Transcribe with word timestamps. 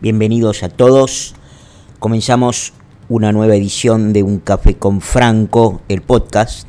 Bienvenidos 0.00 0.62
a 0.62 0.68
todos. 0.68 1.34
Comenzamos 1.98 2.72
una 3.08 3.32
nueva 3.32 3.56
edición 3.56 4.12
de 4.12 4.22
Un 4.22 4.38
Café 4.38 4.76
con 4.76 5.00
Franco, 5.00 5.80
el 5.88 6.02
podcast, 6.02 6.68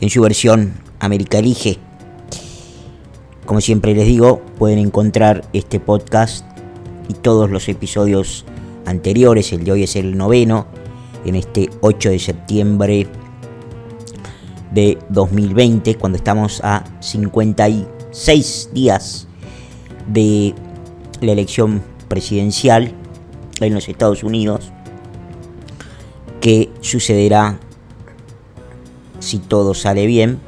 en 0.00 0.08
su 0.08 0.22
versión 0.22 0.74
América 1.00 1.40
Elige. 1.40 1.78
Como 3.44 3.60
siempre 3.60 3.92
les 3.92 4.06
digo, 4.06 4.40
pueden 4.56 4.78
encontrar 4.78 5.48
este 5.52 5.80
podcast 5.80 6.46
y 7.08 7.14
todos 7.14 7.50
los 7.50 7.68
episodios 7.68 8.44
anteriores, 8.86 9.52
el 9.52 9.64
de 9.64 9.72
hoy 9.72 9.82
es 9.82 9.96
el 9.96 10.16
noveno, 10.16 10.68
en 11.24 11.34
este 11.34 11.68
8 11.80 12.10
de 12.10 12.18
septiembre 12.20 13.08
de 14.70 14.96
2020, 15.08 15.96
cuando 15.96 16.18
estamos 16.18 16.60
a 16.62 16.84
56 17.00 18.70
días 18.72 19.26
de 20.06 20.54
la 21.20 21.32
elección 21.32 21.97
presidencial 22.08 22.92
en 23.60 23.74
los 23.74 23.88
Estados 23.88 24.22
Unidos 24.22 24.72
que 26.40 26.70
sucederá 26.80 27.58
si 29.20 29.38
todo 29.38 29.74
sale 29.74 30.06
bien 30.06 30.38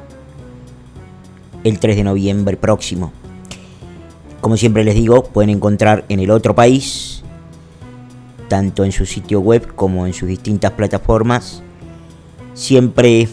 el 1.63 1.79
3 1.79 1.95
de 1.97 2.03
noviembre 2.03 2.57
próximo. 2.57 3.11
Como 4.39 4.57
siempre 4.57 4.83
les 4.83 4.95
digo, 4.95 5.23
pueden 5.23 5.51
encontrar 5.51 6.05
en 6.09 6.19
el 6.19 6.31
otro 6.31 6.55
país, 6.55 7.23
tanto 8.47 8.83
en 8.83 8.91
su 8.91 9.05
sitio 9.05 9.39
web 9.39 9.75
como 9.75 10.07
en 10.07 10.13
sus 10.13 10.27
distintas 10.27 10.71
plataformas, 10.71 11.61
siempre 12.53 13.27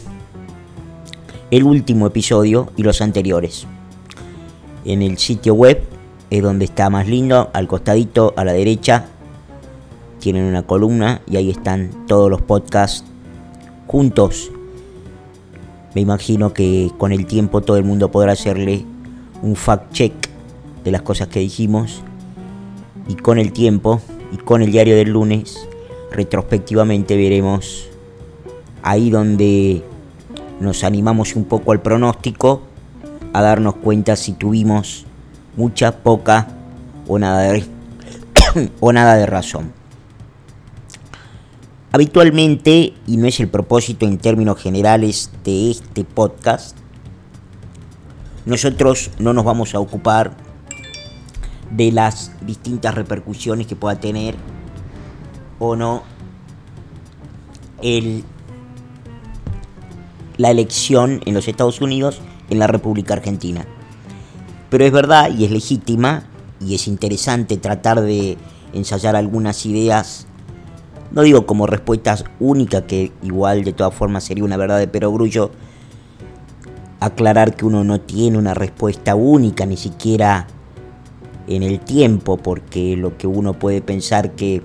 el 1.50 1.64
último 1.64 2.06
episodio 2.06 2.70
y 2.76 2.82
los 2.82 3.00
anteriores. 3.00 3.66
En 4.84 5.00
el 5.00 5.16
sitio 5.16 5.54
web 5.54 5.82
es 6.30 6.42
donde 6.42 6.64
está 6.64 6.90
más 6.90 7.06
lindo, 7.08 7.50
al 7.52 7.68
costadito, 7.68 8.34
a 8.36 8.44
la 8.44 8.52
derecha, 8.52 9.06
tienen 10.18 10.44
una 10.44 10.62
columna 10.62 11.22
y 11.26 11.36
ahí 11.36 11.50
están 11.50 12.06
todos 12.06 12.30
los 12.30 12.42
podcasts 12.42 13.04
juntos. 13.86 14.50
Me 15.94 16.00
imagino 16.00 16.52
que 16.52 16.90
con 16.98 17.12
el 17.12 17.26
tiempo 17.26 17.62
todo 17.62 17.76
el 17.76 17.84
mundo 17.84 18.10
podrá 18.10 18.32
hacerle 18.32 18.84
un 19.42 19.56
fact 19.56 19.92
check 19.92 20.12
de 20.84 20.90
las 20.90 21.02
cosas 21.02 21.28
que 21.28 21.40
dijimos 21.40 22.02
y 23.08 23.14
con 23.14 23.38
el 23.38 23.52
tiempo 23.52 24.00
y 24.32 24.36
con 24.36 24.62
el 24.62 24.70
diario 24.70 24.96
del 24.96 25.10
lunes 25.10 25.66
retrospectivamente 26.12 27.16
veremos 27.16 27.88
ahí 28.82 29.10
donde 29.10 29.82
nos 30.60 30.84
animamos 30.84 31.36
un 31.36 31.44
poco 31.44 31.72
al 31.72 31.80
pronóstico 31.80 32.62
a 33.32 33.42
darnos 33.42 33.76
cuenta 33.76 34.16
si 34.16 34.32
tuvimos 34.32 35.06
mucha, 35.56 36.02
poca 36.02 36.48
o 37.06 37.18
nada 37.18 37.40
de, 37.42 37.64
o 38.80 38.92
nada 38.92 39.16
de 39.16 39.26
razón. 39.26 39.72
Habitualmente, 41.90 42.92
y 43.06 43.16
no 43.16 43.26
es 43.26 43.40
el 43.40 43.48
propósito 43.48 44.06
en 44.06 44.18
términos 44.18 44.60
generales 44.60 45.30
de 45.42 45.70
este 45.70 46.04
podcast, 46.04 46.76
nosotros 48.44 49.10
no 49.18 49.32
nos 49.32 49.44
vamos 49.44 49.74
a 49.74 49.80
ocupar 49.80 50.36
de 51.70 51.92
las 51.92 52.32
distintas 52.42 52.94
repercusiones 52.94 53.66
que 53.66 53.76
pueda 53.76 54.00
tener 54.00 54.36
o 55.58 55.76
no 55.76 56.02
el, 57.82 58.24
la 60.36 60.50
elección 60.50 61.20
en 61.26 61.34
los 61.34 61.48
Estados 61.48 61.80
Unidos 61.80 62.20
en 62.50 62.58
la 62.58 62.66
República 62.66 63.14
Argentina. 63.14 63.66
Pero 64.70 64.84
es 64.84 64.92
verdad 64.92 65.30
y 65.36 65.44
es 65.44 65.50
legítima 65.50 66.24
y 66.60 66.74
es 66.74 66.88
interesante 66.88 67.56
tratar 67.56 68.00
de 68.00 68.36
ensayar 68.72 69.16
algunas 69.16 69.64
ideas, 69.64 70.26
no 71.10 71.22
digo 71.22 71.46
como 71.46 71.66
respuestas 71.66 72.24
únicas, 72.38 72.82
que 72.82 73.12
igual 73.22 73.64
de 73.64 73.72
todas 73.72 73.94
formas 73.94 74.24
sería 74.24 74.44
una 74.44 74.56
verdad 74.56 74.78
de 74.78 74.88
perogrullo, 74.88 75.50
aclarar 77.00 77.54
que 77.56 77.64
uno 77.64 77.84
no 77.84 78.00
tiene 78.00 78.38
una 78.38 78.54
respuesta 78.54 79.14
única, 79.14 79.64
ni 79.66 79.76
siquiera 79.76 80.46
en 81.46 81.62
el 81.62 81.80
tiempo, 81.80 82.36
porque 82.36 82.96
lo 82.96 83.16
que 83.16 83.26
uno 83.26 83.54
puede 83.54 83.80
pensar 83.80 84.32
que 84.32 84.62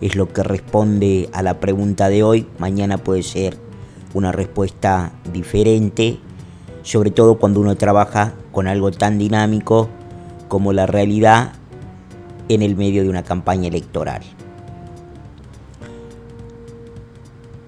es 0.00 0.14
lo 0.14 0.30
que 0.32 0.42
responde 0.42 1.30
a 1.32 1.42
la 1.42 1.58
pregunta 1.58 2.08
de 2.10 2.22
hoy, 2.22 2.46
mañana 2.58 2.98
puede 2.98 3.22
ser 3.22 3.56
una 4.12 4.32
respuesta 4.32 5.12
diferente, 5.32 6.18
sobre 6.86 7.10
todo 7.10 7.36
cuando 7.38 7.58
uno 7.58 7.74
trabaja 7.74 8.34
con 8.52 8.68
algo 8.68 8.92
tan 8.92 9.18
dinámico 9.18 9.88
como 10.46 10.72
la 10.72 10.86
realidad 10.86 11.54
en 12.48 12.62
el 12.62 12.76
medio 12.76 13.02
de 13.02 13.08
una 13.08 13.24
campaña 13.24 13.66
electoral. 13.66 14.22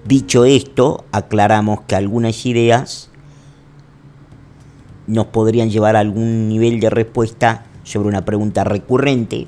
Dicho 0.05 0.45
esto, 0.45 1.03
aclaramos 1.11 1.81
que 1.81 1.97
algunas 1.97 2.45
ideas 2.45 3.09
nos 5.05 5.25
podrían 5.25 5.69
llevar 5.69 5.97
a 5.97 5.99
algún 5.99 6.47
nivel 6.47 6.79
de 6.79 6.89
respuesta 6.89 7.65
sobre 7.83 8.07
una 8.07 8.23
pregunta 8.23 8.63
recurrente 8.63 9.47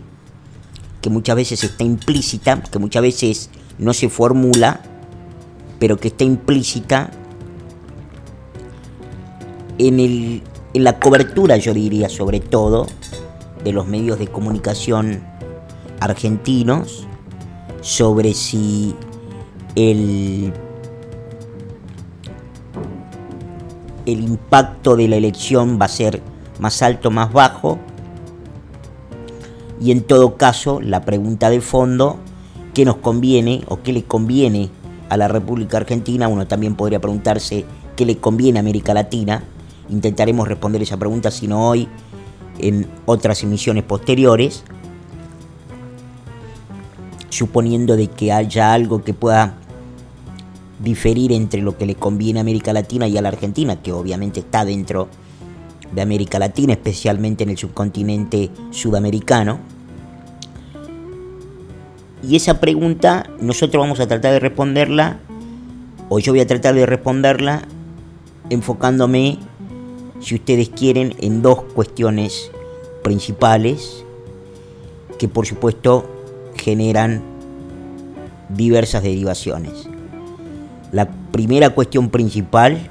que 1.01 1.09
muchas 1.09 1.37
veces 1.37 1.63
está 1.63 1.85
implícita, 1.85 2.61
que 2.61 2.77
muchas 2.77 3.03
veces 3.03 3.49
no 3.79 3.93
se 3.93 4.09
formula, 4.09 4.81
pero 5.79 5.95
que 5.95 6.09
está 6.09 6.25
implícita 6.25 7.11
en 9.87 9.99
el 9.99 10.43
en 10.73 10.83
la 10.83 10.99
cobertura, 10.99 11.57
yo 11.57 11.73
diría, 11.73 12.07
sobre 12.09 12.39
todo, 12.39 12.87
de 13.63 13.73
los 13.73 13.87
medios 13.87 14.19
de 14.19 14.27
comunicación 14.27 15.21
argentinos 15.99 17.07
sobre 17.81 18.33
si 18.33 18.95
el, 19.75 20.53
el 24.05 24.23
impacto 24.23 24.95
de 24.95 25.07
la 25.07 25.17
elección 25.17 25.77
va 25.79 25.85
a 25.85 25.89
ser 25.89 26.21
más 26.59 26.81
alto 26.81 27.11
más 27.11 27.33
bajo. 27.33 27.77
Y 29.79 29.91
en 29.91 30.01
todo 30.01 30.37
caso, 30.37 30.79
la 30.79 31.01
pregunta 31.01 31.49
de 31.49 31.59
fondo, 31.59 32.17
¿qué 32.73 32.85
nos 32.85 32.97
conviene 32.97 33.63
o 33.67 33.81
qué 33.81 33.93
le 33.93 34.03
conviene 34.03 34.69
a 35.09 35.17
la 35.17 35.27
República 35.27 35.77
Argentina? 35.77 36.27
Uno 36.27 36.47
también 36.47 36.75
podría 36.75 36.99
preguntarse 36.99 37.65
qué 37.95 38.05
le 38.05 38.17
conviene 38.17 38.59
a 38.59 38.61
América 38.61 38.93
Latina 38.93 39.43
Intentaremos 39.91 40.47
responder 40.47 40.81
esa 40.81 40.97
pregunta, 40.97 41.29
si 41.31 41.47
no 41.47 41.67
hoy, 41.67 41.87
en 42.59 42.87
otras 43.05 43.43
emisiones 43.43 43.83
posteriores, 43.83 44.63
suponiendo 47.29 47.97
de 47.97 48.07
que 48.07 48.31
haya 48.31 48.73
algo 48.73 49.03
que 49.03 49.13
pueda 49.13 49.57
diferir 50.79 51.33
entre 51.33 51.61
lo 51.61 51.77
que 51.77 51.85
le 51.85 51.95
conviene 51.95 52.39
a 52.39 52.41
América 52.41 52.71
Latina 52.71 53.07
y 53.07 53.17
a 53.17 53.21
la 53.21 53.29
Argentina, 53.29 53.81
que 53.81 53.91
obviamente 53.91 54.39
está 54.39 54.63
dentro 54.63 55.09
de 55.91 56.01
América 56.01 56.39
Latina, 56.39 56.73
especialmente 56.73 57.43
en 57.43 57.49
el 57.49 57.57
subcontinente 57.57 58.49
sudamericano. 58.71 59.59
Y 62.23 62.37
esa 62.37 62.61
pregunta 62.61 63.29
nosotros 63.41 63.81
vamos 63.81 63.99
a 63.99 64.07
tratar 64.07 64.31
de 64.31 64.39
responderla, 64.39 65.19
o 66.07 66.19
yo 66.19 66.31
voy 66.31 66.39
a 66.39 66.47
tratar 66.47 66.75
de 66.75 66.85
responderla 66.85 67.63
enfocándome 68.49 69.39
si 70.21 70.35
ustedes 70.35 70.69
quieren, 70.69 71.15
en 71.19 71.41
dos 71.41 71.63
cuestiones 71.73 72.51
principales 73.03 74.03
que 75.17 75.27
por 75.27 75.45
supuesto 75.45 76.09
generan 76.55 77.21
diversas 78.49 79.03
derivaciones. 79.03 79.87
La 80.91 81.09
primera 81.31 81.71
cuestión 81.71 82.09
principal 82.09 82.89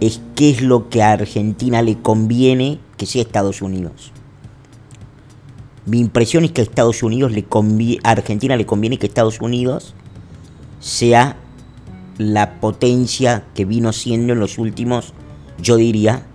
es 0.00 0.20
qué 0.34 0.50
es 0.50 0.62
lo 0.62 0.88
que 0.88 1.02
a 1.02 1.12
Argentina 1.12 1.82
le 1.82 1.98
conviene 1.98 2.80
que 2.96 3.06
sea 3.06 3.22
Estados 3.22 3.62
Unidos. 3.62 4.12
Mi 5.86 5.98
impresión 5.98 6.44
es 6.44 6.52
que 6.52 6.60
a 6.60 6.64
Estados 6.64 7.02
Unidos 7.02 7.32
le 7.32 7.46
a 8.02 8.10
Argentina 8.10 8.56
le 8.56 8.66
conviene 8.66 8.98
que 8.98 9.06
Estados 9.06 9.40
Unidos 9.40 9.94
sea 10.78 11.36
la 12.18 12.60
potencia 12.60 13.44
que 13.54 13.64
vino 13.64 13.92
siendo 13.92 14.32
en 14.32 14.40
los 14.40 14.58
últimos 14.58 15.14
yo 15.60 15.76
diría, 15.76 16.26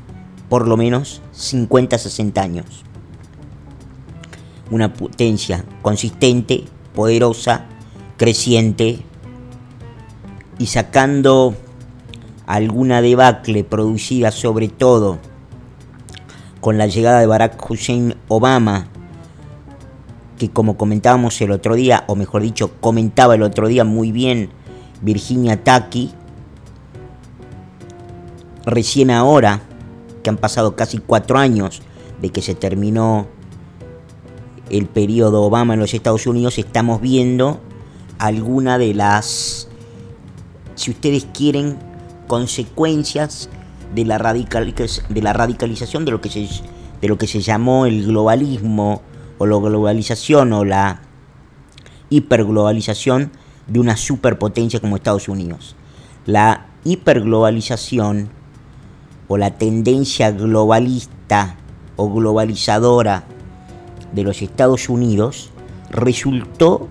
por 0.50 0.68
lo 0.68 0.78
menos 0.78 1.22
50-60 1.36 2.38
años. 2.38 2.66
Una 4.72 4.94
potencia 4.94 5.66
consistente, 5.82 6.66
poderosa, 6.94 7.66
creciente 8.18 9.00
y 10.58 10.68
sacando 10.68 11.56
alguna 12.48 13.02
debacle 13.02 13.64
producida 13.64 14.32
sobre 14.32 14.68
todo 14.68 15.20
con 16.62 16.78
la 16.78 16.88
llegada 16.88 17.20
de 17.20 17.28
Barack 17.28 17.70
Hussein 17.70 18.16
Obama, 18.28 18.88
que 20.40 20.50
como 20.50 20.78
comentábamos 20.78 21.40
el 21.42 21.52
otro 21.52 21.76
día, 21.76 22.04
o 22.08 22.16
mejor 22.16 22.42
dicho, 22.42 22.72
comentaba 22.80 23.36
el 23.36 23.44
otro 23.44 23.68
día 23.68 23.84
muy 23.84 24.12
bien 24.12 24.50
Virginia 25.02 25.64
Taki, 25.64 26.12
recién 28.66 29.12
ahora, 29.12 29.62
que 30.24 30.30
han 30.30 30.38
pasado 30.38 30.76
casi 30.76 30.98
cuatro 30.98 31.38
años 31.38 31.82
de 32.22 32.30
que 32.30 32.42
se 32.42 32.56
terminó 32.56 33.28
el 34.70 34.88
periodo 34.88 35.44
Obama 35.44 35.76
en 35.76 35.80
los 35.80 35.94
Estados 35.94 36.26
Unidos, 36.26 36.58
estamos 36.58 37.02
viendo 37.02 37.60
alguna 38.18 38.78
de 38.78 38.94
las, 38.94 39.68
si 40.76 40.92
ustedes 40.92 41.28
quieren, 41.34 41.78
consecuencias 42.28 43.50
de 43.94 44.06
la, 44.06 44.18
de 44.18 45.22
la 45.22 45.34
radicalización 45.34 46.06
de 46.06 46.12
lo, 46.12 46.22
que 46.22 46.30
se, 46.30 46.48
de 47.02 47.08
lo 47.08 47.18
que 47.18 47.28
se 47.28 47.42
llamó 47.42 47.86
el 47.86 48.06
globalismo 48.08 49.02
o 49.38 49.46
la 49.46 49.58
globalización 49.58 50.54
o 50.54 50.66
la 50.66 51.02
hiperglobalización 52.10 53.32
de 53.68 53.80
una 53.80 53.98
superpotencia 53.98 54.80
como 54.80 54.96
Estados 54.96 55.28
Unidos. 55.28 55.76
La 56.26 56.68
hiperglobalización 56.84 58.30
o 59.28 59.38
la 59.38 59.52
tendencia 59.52 60.32
globalista 60.32 61.56
o 61.96 62.12
globalizadora 62.14 63.24
de 64.14 64.24
los 64.24 64.42
Estados 64.42 64.90
Unidos 64.90 65.50
resultó 65.90 66.88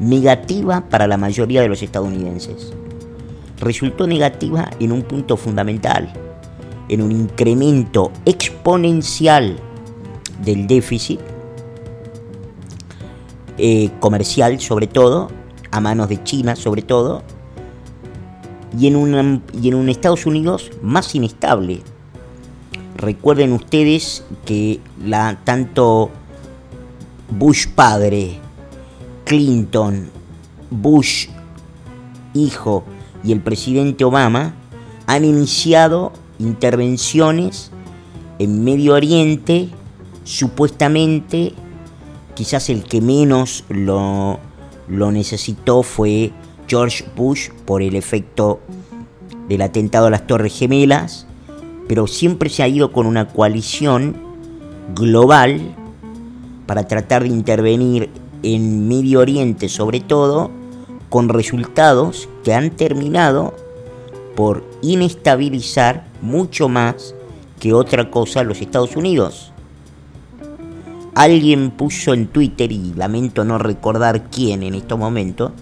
negativa 0.00 0.82
para 0.88 1.06
la 1.06 1.16
mayoría 1.16 1.62
de 1.62 1.68
los 1.68 1.82
estadounidenses. 1.82 2.72
Resultó 3.60 4.06
negativa 4.06 4.70
en 4.80 4.92
un 4.92 5.02
punto 5.02 5.36
fundamental, 5.36 6.12
en 6.88 7.02
un 7.02 7.12
incremento 7.12 8.10
exponencial 8.24 9.56
del 10.44 10.66
déficit 10.66 11.20
eh, 13.56 13.90
comercial 14.00 14.60
sobre 14.60 14.88
todo, 14.88 15.30
a 15.70 15.80
manos 15.80 16.08
de 16.08 16.22
China 16.22 16.56
sobre 16.56 16.82
todo, 16.82 17.22
y 18.78 18.86
en, 18.86 19.42
y 19.60 19.68
en 19.68 19.74
un 19.74 19.88
Estados 19.88 20.26
Unidos 20.26 20.70
más 20.82 21.14
inestable. 21.14 21.82
Recuerden 22.96 23.52
ustedes 23.52 24.24
que 24.44 24.80
la, 25.04 25.40
tanto 25.44 26.10
Bush 27.30 27.66
padre, 27.74 28.38
Clinton, 29.24 30.10
Bush 30.70 31.28
hijo 32.34 32.84
y 33.22 33.32
el 33.32 33.40
presidente 33.40 34.04
Obama 34.04 34.54
han 35.06 35.24
iniciado 35.24 36.12
intervenciones 36.38 37.70
en 38.38 38.64
Medio 38.64 38.94
Oriente, 38.94 39.68
supuestamente, 40.24 41.52
quizás 42.34 42.68
el 42.68 42.84
que 42.84 43.00
menos 43.00 43.64
lo, 43.68 44.40
lo 44.88 45.12
necesitó 45.12 45.82
fue 45.82 46.32
George 46.66 47.04
Bush 47.16 47.50
por 47.64 47.82
el 47.82 47.94
efecto 47.96 48.60
del 49.48 49.62
atentado 49.62 50.06
a 50.06 50.10
las 50.10 50.26
Torres 50.26 50.58
Gemelas, 50.58 51.26
pero 51.88 52.06
siempre 52.06 52.48
se 52.48 52.62
ha 52.62 52.68
ido 52.68 52.92
con 52.92 53.06
una 53.06 53.28
coalición 53.28 54.16
global 54.94 55.74
para 56.66 56.86
tratar 56.88 57.22
de 57.22 57.28
intervenir 57.28 58.10
en 58.42 58.88
Medio 58.88 59.20
Oriente 59.20 59.68
sobre 59.68 60.00
todo, 60.00 60.50
con 61.08 61.28
resultados 61.28 62.28
que 62.42 62.54
han 62.54 62.70
terminado 62.70 63.54
por 64.34 64.64
inestabilizar 64.82 66.06
mucho 66.20 66.68
más 66.68 67.14
que 67.60 67.72
otra 67.72 68.10
cosa 68.10 68.42
los 68.42 68.60
Estados 68.60 68.96
Unidos. 68.96 69.52
Alguien 71.14 71.70
puso 71.70 72.12
en 72.12 72.26
Twitter, 72.26 72.72
y 72.72 72.92
lamento 72.94 73.44
no 73.44 73.58
recordar 73.58 74.28
quién 74.30 74.64
en 74.64 74.74
estos 74.74 74.98
momentos, 74.98 75.52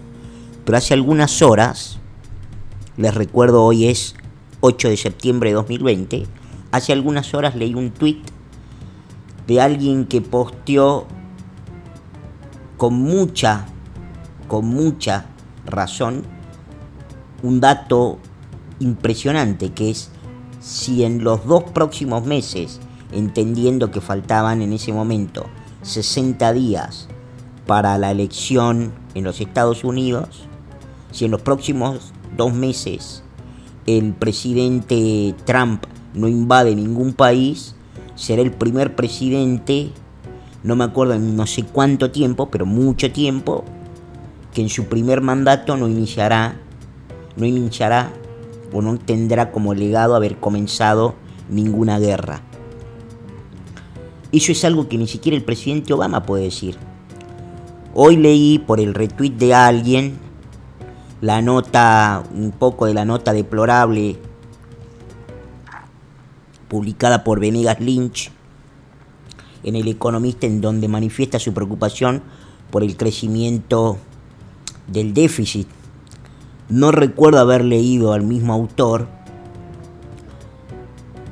pero 0.65 0.79
hace 0.79 0.95
algunas 0.95 1.43
horas, 1.43 1.99
les 2.97 3.15
recuerdo 3.15 3.65
hoy 3.65 3.87
es 3.87 4.15
8 4.61 4.89
de 4.89 4.97
septiembre 4.97 5.51
de 5.51 5.55
2020, 5.55 6.27
hace 6.71 6.93
algunas 6.93 7.35
horas 7.35 7.57
leí 7.57 7.75
un 7.75 7.91
tweet 7.91 8.23
de 9.47 9.61
alguien 9.61 10.07
que 10.07 10.21
posteó 10.21 11.07
con 12.77 12.95
mucha, 12.95 13.67
con 14.49 14.67
mucha 14.67 15.27
razón 15.67 16.25
un 17.43 17.61
dato 17.61 18.19
impresionante 18.79 19.73
que 19.73 19.91
es 19.91 20.11
si 20.61 21.03
en 21.03 21.25
los 21.25 21.45
dos 21.45 21.65
próximos 21.65 22.25
meses, 22.25 22.81
entendiendo 23.11 23.91
que 23.91 24.01
faltaban 24.01 24.63
en 24.63 24.73
ese 24.73 24.93
momento 24.93 25.47
60 25.83 26.53
días 26.53 27.09
para 27.67 27.99
la 27.99 28.13
elección 28.13 28.93
en 29.15 29.25
los 29.25 29.41
Estados 29.41 29.83
Unidos, 29.83 30.49
si 31.13 31.27
en 31.27 31.31
los 31.31 31.43
próximos 31.43 32.13
dos 32.37 32.53
meses 32.53 33.23
el 33.87 34.13
presidente 34.15 35.35
Trump 35.45 35.85
no 36.15 36.29
invade 36.29 36.75
ningún 36.75 37.13
país, 37.13 37.75
será 38.15 38.43
el 38.43 38.53
primer 38.53 38.97
presidente, 38.97 39.91
no 40.63 40.77
me 40.77 40.85
acuerdo 40.85 41.15
en 41.15 41.37
no 41.37 41.47
sé 41.47 41.65
cuánto 41.65 42.11
tiempo, 42.11 42.51
pero 42.51 42.67
mucho 42.67 43.11
tiempo, 43.13 43.65
que 44.53 44.63
en 44.63 44.69
su 44.69 44.87
primer 44.87 45.21
mandato 45.21 45.77
no 45.77 45.89
iniciará, 45.89 46.57
no 47.37 47.47
iniciará 47.47 48.13
o 48.73 48.83
no 48.83 48.99
tendrá 48.99 49.51
como 49.53 49.75
legado 49.75 50.15
haber 50.15 50.37
comenzado 50.39 51.15
ninguna 51.49 51.99
guerra. 51.99 52.41
Eso 54.31 54.53
es 54.53 54.65
algo 54.65 54.89
que 54.89 54.97
ni 54.97 55.07
siquiera 55.07 55.37
el 55.37 55.45
presidente 55.45 55.93
Obama 55.93 56.25
puede 56.25 56.45
decir. 56.45 56.77
Hoy 57.95 58.17
leí 58.17 58.59
por 58.59 58.81
el 58.81 58.95
retweet 58.95 59.33
de 59.33 59.55
alguien 59.55 60.19
la 61.23 61.41
nota, 61.41 62.25
un 62.35 62.51
poco 62.51 62.87
de 62.87 62.95
la 62.95 63.05
nota 63.05 63.33
deplorable 63.33 64.19
publicada 66.67 67.23
por 67.23 67.39
Venegas 67.39 67.79
Lynch 67.79 68.33
en 69.63 69.77
El 69.77 69.87
Economista, 69.87 70.49
en 70.49 70.61
donde 70.61 70.89
manifiesta 70.89 71.39
su 71.39 71.55
preocupación 71.55 72.25
por 72.73 72.83
el 72.83 72.97
crecimiento 72.97 73.99
del 74.89 75.15
déficit. 75.15 75.69
No 76.69 76.91
recuerdo 76.91 77.39
haber 77.39 77.65
leído 77.65 78.13
al 78.13 78.25
mismo 78.25 78.53
autor, 78.53 79.07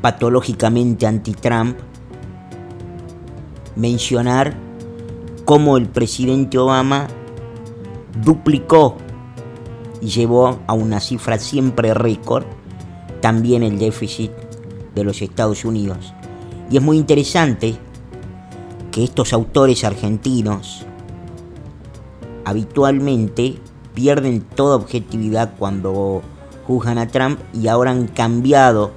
patológicamente 0.00 1.08
anti-Trump, 1.08 1.76
mencionar 3.74 4.54
cómo 5.44 5.76
el 5.76 5.88
presidente 5.88 6.58
Obama 6.58 7.08
duplicó 8.22 8.96
y 10.00 10.08
llevó 10.08 10.60
a 10.66 10.72
una 10.72 11.00
cifra 11.00 11.38
siempre 11.38 11.94
récord 11.94 12.44
también 13.20 13.62
el 13.62 13.78
déficit 13.78 14.30
de 14.94 15.04
los 15.04 15.22
Estados 15.22 15.64
Unidos. 15.64 16.14
Y 16.70 16.76
es 16.76 16.82
muy 16.82 16.96
interesante 16.96 17.76
que 18.90 19.04
estos 19.04 19.32
autores 19.32 19.84
argentinos 19.84 20.86
habitualmente 22.44 23.56
pierden 23.94 24.40
toda 24.42 24.76
objetividad 24.76 25.54
cuando 25.58 26.22
juzgan 26.66 26.98
a 26.98 27.08
Trump 27.08 27.38
y 27.52 27.68
ahora 27.68 27.90
han 27.90 28.08
cambiado, 28.08 28.92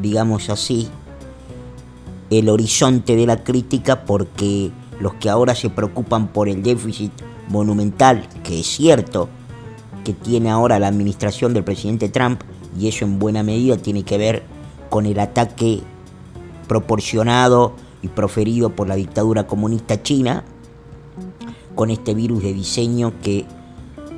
digamos 0.00 0.50
así, 0.50 0.88
el 2.30 2.48
horizonte 2.48 3.16
de 3.16 3.26
la 3.26 3.42
crítica 3.44 4.04
porque 4.04 4.70
los 5.00 5.14
que 5.14 5.30
ahora 5.30 5.54
se 5.54 5.70
preocupan 5.70 6.28
por 6.28 6.48
el 6.48 6.62
déficit 6.62 7.12
monumental, 7.48 8.28
que 8.42 8.60
es 8.60 8.66
cierto, 8.66 9.28
que 10.04 10.12
tiene 10.12 10.50
ahora 10.50 10.78
la 10.78 10.88
administración 10.88 11.54
del 11.54 11.64
presidente 11.64 12.08
Trump, 12.08 12.42
y 12.78 12.88
eso 12.88 13.04
en 13.04 13.18
buena 13.18 13.42
medida 13.42 13.76
tiene 13.76 14.02
que 14.02 14.18
ver 14.18 14.42
con 14.90 15.06
el 15.06 15.18
ataque 15.18 15.80
proporcionado 16.68 17.74
y 18.02 18.08
proferido 18.08 18.70
por 18.70 18.88
la 18.88 18.96
dictadura 18.96 19.46
comunista 19.46 20.02
china, 20.02 20.44
con 21.74 21.90
este 21.90 22.14
virus 22.14 22.42
de 22.42 22.52
diseño 22.52 23.12
que 23.22 23.46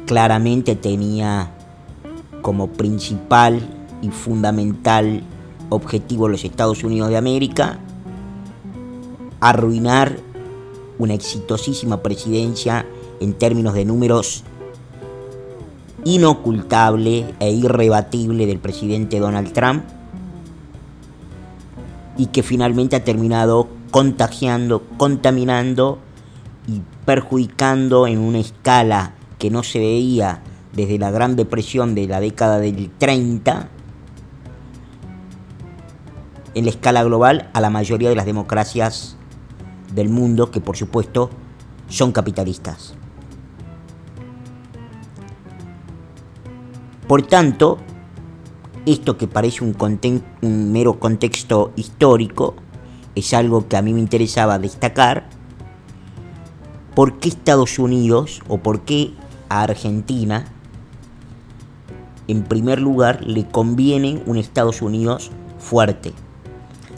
claramente 0.06 0.74
tenía 0.76 1.52
como 2.42 2.68
principal 2.68 3.60
y 4.02 4.10
fundamental 4.10 5.22
objetivo 5.70 6.28
los 6.28 6.44
Estados 6.44 6.84
Unidos 6.84 7.08
de 7.08 7.16
América, 7.16 7.78
arruinar 9.40 10.18
una 10.98 11.14
exitosísima 11.14 12.02
presidencia 12.02 12.86
en 13.20 13.34
términos 13.34 13.74
de 13.74 13.84
números 13.84 14.44
inocultable 16.04 17.34
e 17.40 17.50
irrebatible 17.50 18.46
del 18.46 18.58
presidente 18.58 19.18
Donald 19.18 19.52
Trump 19.52 19.84
y 22.16 22.26
que 22.26 22.42
finalmente 22.42 22.96
ha 22.96 23.04
terminado 23.04 23.68
contagiando, 23.90 24.82
contaminando 24.96 25.98
y 26.66 26.82
perjudicando 27.04 28.06
en 28.06 28.18
una 28.18 28.38
escala 28.38 29.14
que 29.38 29.50
no 29.50 29.62
se 29.62 29.78
veía 29.78 30.42
desde 30.72 30.98
la 30.98 31.10
Gran 31.10 31.36
Depresión 31.36 31.94
de 31.94 32.06
la 32.06 32.20
década 32.20 32.58
del 32.58 32.90
30 32.90 33.68
en 36.54 36.64
la 36.64 36.70
escala 36.70 37.02
global 37.02 37.50
a 37.52 37.60
la 37.60 37.70
mayoría 37.70 38.08
de 38.08 38.16
las 38.16 38.26
democracias 38.26 39.16
del 39.94 40.08
mundo 40.08 40.50
que 40.50 40.60
por 40.60 40.76
supuesto 40.76 41.30
son 41.88 42.12
capitalistas. 42.12 42.94
Por 47.14 47.22
tanto, 47.22 47.78
esto 48.86 49.16
que 49.16 49.28
parece 49.28 49.62
un, 49.62 49.76
mero 50.72 50.98
contexto 50.98 51.70
histórico 51.76 52.56
es 53.14 53.32
algo 53.34 53.68
que 53.68 53.76
a 53.76 53.82
mí 53.82 53.94
me 53.94 54.00
interesaba 54.00 54.58
destacar 54.58 55.28
por 56.96 57.20
qué 57.20 57.28
Estados 57.28 57.78
Unidos 57.78 58.42
o 58.48 58.58
por 58.58 58.80
qué 58.80 59.14
a 59.48 59.62
Argentina, 59.62 60.46
en 62.26 62.42
primer 62.42 62.80
lugar, 62.80 63.24
le 63.24 63.46
conviene 63.46 64.20
un 64.26 64.36
Estados 64.36 64.82
Unidos 64.82 65.30
fuerte. 65.60 66.12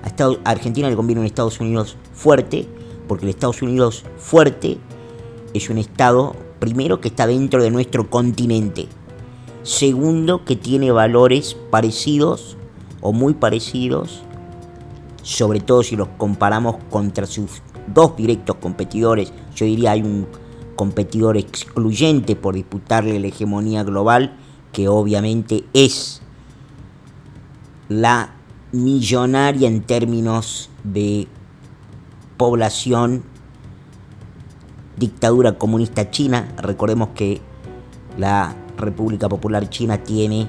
A, 0.03 0.51
Argentina 0.51 0.89
le 0.89 0.97
conviene 0.97 1.21
un 1.21 1.27
Estados 1.27 1.61
Unidos 1.61 1.99
fuerte, 2.15 2.67
porque 3.07 3.27
el 3.27 3.29
Estados 3.29 3.61
Unidos 3.61 4.07
fuerte 4.17 4.79
es 5.53 5.69
un 5.69 5.77
Estado, 5.77 6.35
primero, 6.59 7.03
que 7.03 7.09
está 7.09 7.27
dentro 7.27 7.63
de 7.63 7.71
nuestro 7.71 8.09
continente. 8.09 8.89
Segundo, 9.67 10.45
que 10.45 10.55
tiene 10.55 10.93
valores 10.93 11.57
parecidos 11.73 12.57
o 13.01 13.13
muy 13.13 13.35
parecidos, 13.35 14.23
sobre 15.23 15.59
todo 15.59 15.83
si 15.83 15.97
los 15.97 16.07
comparamos 16.19 16.77
contra 16.89 17.27
sus 17.27 17.63
dos 17.93 18.17
directos 18.17 18.59
competidores. 18.61 19.33
Yo 19.57 19.67
diría 19.67 19.91
hay 19.91 20.03
un 20.03 20.29
competidor 20.77 21.37
excluyente 21.37 22.37
por 22.37 22.55
disputarle 22.55 23.19
la 23.19 23.27
hegemonía 23.27 23.83
global, 23.83 24.37
que 24.73 24.87
obviamente 24.87 25.65
es 25.73 26.23
la 27.89 28.37
millonaria 28.71 29.67
en 29.67 29.83
términos 29.83 30.71
de 30.85 31.27
población 32.37 33.25
dictadura 34.97 35.59
comunista 35.59 36.09
china. 36.13 36.55
Recordemos 36.57 37.09
que 37.17 37.41
la 38.17 38.55
República 38.77 39.29
Popular 39.29 39.69
China 39.69 40.03
tiene 40.03 40.49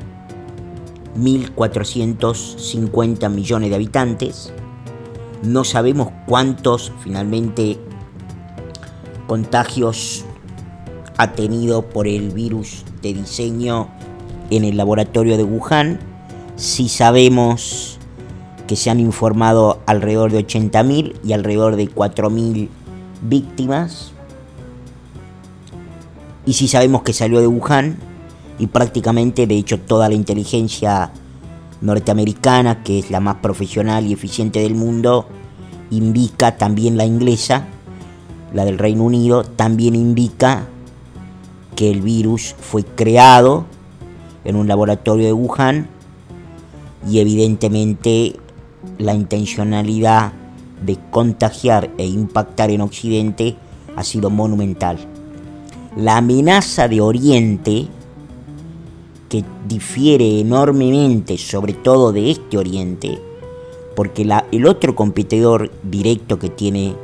1.450 1.18 3.30
millones 3.30 3.70
de 3.70 3.76
habitantes. 3.76 4.52
No 5.44 5.64
sabemos 5.64 6.10
cuántos 6.26 6.92
finalmente 7.02 7.78
contagios 9.28 10.26
ha 11.18 11.34
tenido 11.34 11.90
por 11.90 12.08
el 12.08 12.32
virus 12.32 12.84
de 13.02 13.14
diseño 13.14 13.90
en 14.50 14.64
el 14.64 14.78
laboratorio 14.78 15.38
de 15.38 15.44
Wuhan. 15.44 16.00
Sí 16.56 16.90
sabemos 16.90 18.00
que 18.68 18.76
se 18.76 18.90
han 18.90 19.00
informado 19.00 19.82
alrededor 19.86 20.32
de 20.32 20.44
80.000 20.46 21.14
y 21.24 21.34
alrededor 21.34 21.76
de 21.76 21.88
4.000 21.90 22.70
víctimas. 23.22 24.12
Y 26.46 26.54
sí 26.54 26.68
sabemos 26.68 27.04
que 27.04 27.14
salió 27.14 27.42
de 27.42 27.48
Wuhan 27.48 27.98
y 28.60 28.68
prácticamente, 28.68 29.48
de 29.48 29.58
hecho, 29.58 29.80
toda 29.80 30.10
la 30.10 30.16
inteligencia 30.16 31.12
norteamericana, 31.82 32.84
que 32.84 33.00
es 33.00 33.12
la 33.12 33.20
más 33.20 33.36
profesional 33.36 34.06
y 34.06 34.14
eficiente 34.14 34.60
del 34.60 34.76
mundo, 34.76 35.28
indica 35.92 36.58
también 36.58 36.98
la 36.98 37.06
inglesa, 37.06 37.68
la 38.54 38.66
del 38.66 38.78
Reino 38.78 39.04
Unido, 39.04 39.44
también 39.44 39.96
indica 39.96 40.68
que 41.76 41.92
el 41.92 42.02
virus 42.02 42.56
fue 42.60 42.84
creado 42.84 43.66
en 44.44 44.56
un 44.56 44.68
laboratorio 44.68 45.26
de 45.26 45.34
Wuhan 45.34 45.88
y 47.08 47.20
evidentemente 47.20 48.36
la 48.98 49.14
intencionalidad 49.14 50.34
de 50.84 50.98
contagiar 51.12 51.92
e 51.98 52.08
impactar 52.08 52.72
en 52.72 52.82
Occidente 52.82 53.56
ha 53.96 54.04
sido 54.04 54.30
monumental. 54.30 54.98
La 55.96 56.18
amenaza 56.18 56.88
de 56.88 57.02
Oriente 57.02 57.88
que 59.30 59.44
difiere 59.68 60.40
enormemente, 60.40 61.38
sobre 61.38 61.74
todo 61.74 62.12
de 62.12 62.32
este 62.32 62.58
Oriente, 62.58 63.22
porque 63.96 64.28
el 64.52 64.66
otro 64.66 64.96
competidor 64.96 65.72
directo 65.84 66.40
que 66.40 66.50
tiene 66.50 66.96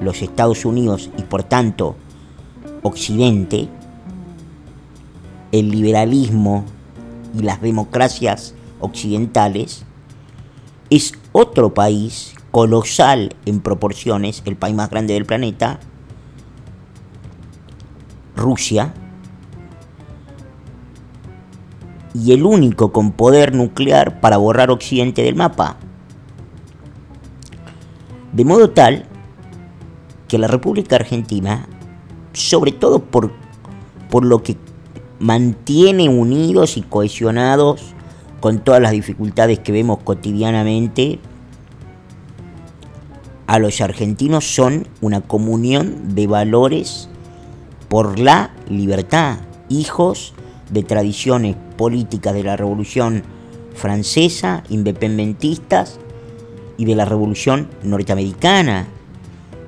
los 0.00 0.22
Estados 0.22 0.64
Unidos 0.64 1.10
y 1.18 1.22
por 1.22 1.42
tanto 1.42 1.96
Occidente, 2.82 3.68
el 5.52 5.70
liberalismo 5.70 6.64
y 7.36 7.42
las 7.42 7.60
democracias 7.60 8.54
occidentales, 8.80 9.84
es 10.90 11.12
otro 11.32 11.74
país 11.74 12.34
colosal 12.50 13.34
en 13.44 13.60
proporciones, 13.60 14.42
el 14.44 14.56
país 14.56 14.74
más 14.74 14.90
grande 14.90 15.14
del 15.14 15.26
planeta, 15.26 15.80
Rusia, 18.36 18.94
y 22.24 22.32
el 22.32 22.44
único 22.44 22.92
con 22.92 23.12
poder 23.12 23.54
nuclear 23.54 24.20
para 24.20 24.38
borrar 24.38 24.70
Occidente 24.70 25.22
del 25.22 25.34
mapa. 25.34 25.76
De 28.32 28.44
modo 28.44 28.70
tal 28.70 29.04
que 30.28 30.38
la 30.38 30.46
República 30.46 30.96
Argentina, 30.96 31.68
sobre 32.32 32.72
todo 32.72 33.00
por, 33.00 33.32
por 34.10 34.24
lo 34.24 34.42
que 34.42 34.56
mantiene 35.18 36.08
unidos 36.08 36.76
y 36.76 36.82
cohesionados 36.82 37.94
con 38.40 38.60
todas 38.60 38.80
las 38.80 38.92
dificultades 38.92 39.58
que 39.58 39.72
vemos 39.72 39.98
cotidianamente, 40.02 41.18
a 43.46 43.58
los 43.58 43.80
argentinos 43.80 44.54
son 44.54 44.88
una 45.00 45.20
comunión 45.20 46.14
de 46.14 46.26
valores 46.26 47.08
por 47.88 48.18
la 48.18 48.54
libertad, 48.68 49.38
hijos 49.68 50.34
de 50.70 50.82
tradiciones 50.82 51.56
políticas 51.76 52.34
de 52.34 52.42
la 52.42 52.56
Revolución 52.56 53.22
Francesa, 53.74 54.62
independentistas 54.68 55.98
y 56.76 56.84
de 56.84 56.94
la 56.94 57.04
Revolución 57.04 57.68
Norteamericana, 57.82 58.86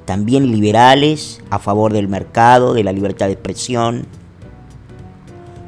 también 0.05 0.50
liberales 0.50 1.41
a 1.50 1.59
favor 1.59 1.93
del 1.93 2.09
mercado, 2.09 2.73
de 2.75 2.85
la 2.85 2.93
libertad 2.93 3.27
de 3.27 3.33
expresión, 3.33 4.07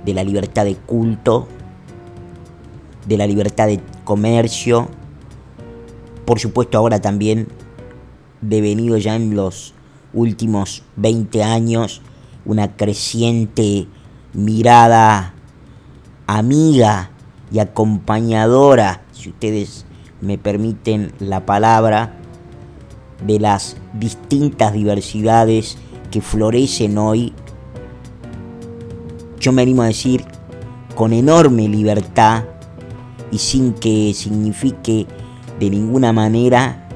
de 0.05 0.15
la 0.15 0.25
libertad 0.25 0.65
de 0.65 0.77
culto, 0.77 1.47
de 3.07 3.19
la 3.19 3.27
libertad 3.27 3.67
de 3.67 3.81
comercio, 4.05 4.89
por 6.25 6.39
supuesto 6.39 6.79
ahora 6.79 7.01
también 7.01 7.49
devenido 8.41 8.97
ya 8.97 9.17
en 9.17 9.35
los 9.35 9.75
últimos 10.15 10.83
20 10.97 11.43
años 11.43 12.03
una 12.45 12.77
creciente 12.77 13.87
mirada 14.33 15.35
amiga 16.39 17.11
y 17.51 17.59
acompañadora, 17.59 19.03
si 19.13 19.31
ustedes 19.31 19.85
me 20.21 20.39
permiten 20.39 21.13
la 21.19 21.45
palabra, 21.45 22.17
de 23.27 23.39
las 23.39 23.77
distintas 23.95 24.73
diversidades 24.73 25.77
que 26.11 26.21
florecen 26.21 26.99
hoy, 26.99 27.33
yo 29.41 29.53
me 29.53 29.63
animo 29.63 29.83
a 29.83 29.87
decir 29.87 30.25
con 30.95 31.13
enorme 31.13 31.69
libertad 31.69 32.45
y 33.31 33.39
sin 33.39 33.73
que 33.73 34.13
signifique 34.15 35.07
de 35.59 35.69
ninguna 35.69 36.13
manera 36.13 36.89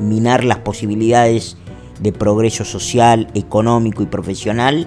minar 0.00 0.44
las 0.44 0.58
posibilidades 0.58 1.56
de 2.00 2.12
progreso 2.12 2.64
social, 2.64 3.28
económico 3.34 4.02
y 4.02 4.06
profesional, 4.06 4.86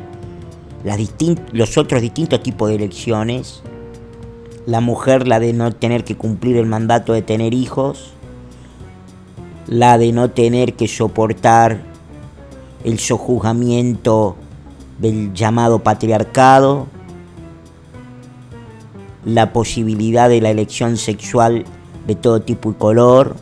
los 1.52 1.78
otros 1.78 2.02
distintos 2.02 2.42
tipos 2.42 2.70
de 2.70 2.76
elecciones, 2.76 3.62
la 4.66 4.82
mujer 4.82 5.28
la 5.28 5.40
de 5.40 5.54
no 5.54 5.72
tener 5.72 6.04
que 6.04 6.16
cumplir 6.16 6.58
el 6.58 6.66
mandato 6.66 7.14
de 7.14 7.22
tener 7.22 7.54
hijos, 7.54 8.14
la 9.68 9.98
de 9.98 10.12
no 10.12 10.30
tener 10.30 10.74
que 10.74 10.88
soportar 10.88 11.82
el 12.84 13.00
sojuzgamiento 13.00 14.36
del 15.00 15.34
llamado 15.34 15.80
patriarcado, 15.80 16.88
la 19.26 19.54
posibilidad 19.54 20.30
de 20.30 20.42
la 20.42 20.50
elección 20.50 20.98
sexual 20.98 21.66
de 22.08 22.16
todo 22.16 22.42
tipo 22.42 22.72
y 22.72 22.74
color, 22.74 23.36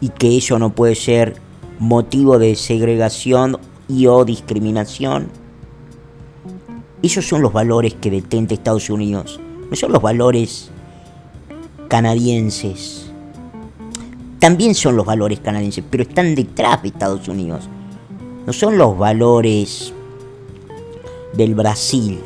y 0.00 0.10
que 0.10 0.36
eso 0.36 0.58
no 0.58 0.70
puede 0.70 0.94
ser 0.94 1.36
motivo 1.78 2.38
de 2.38 2.54
segregación 2.54 3.58
y 3.88 4.06
o 4.06 4.24
discriminación. 4.24 5.28
Esos 7.02 7.26
son 7.26 7.42
los 7.42 7.52
valores 7.52 7.94
que 7.94 8.10
detenta 8.10 8.54
Estados 8.54 8.90
Unidos, 8.90 9.40
no 9.70 9.76
son 9.76 9.92
los 9.92 10.02
valores 10.02 10.70
canadienses. 11.88 13.10
También 14.38 14.74
son 14.74 14.96
los 14.96 15.06
valores 15.06 15.40
canadienses, 15.40 15.84
pero 15.90 16.02
están 16.02 16.34
detrás 16.34 16.82
de 16.82 16.88
Estados 16.88 17.28
Unidos. 17.28 17.68
No 18.46 18.52
son 18.52 18.78
los 18.78 18.96
valores 18.96 19.92
del 21.34 21.54
Brasil 21.54 22.18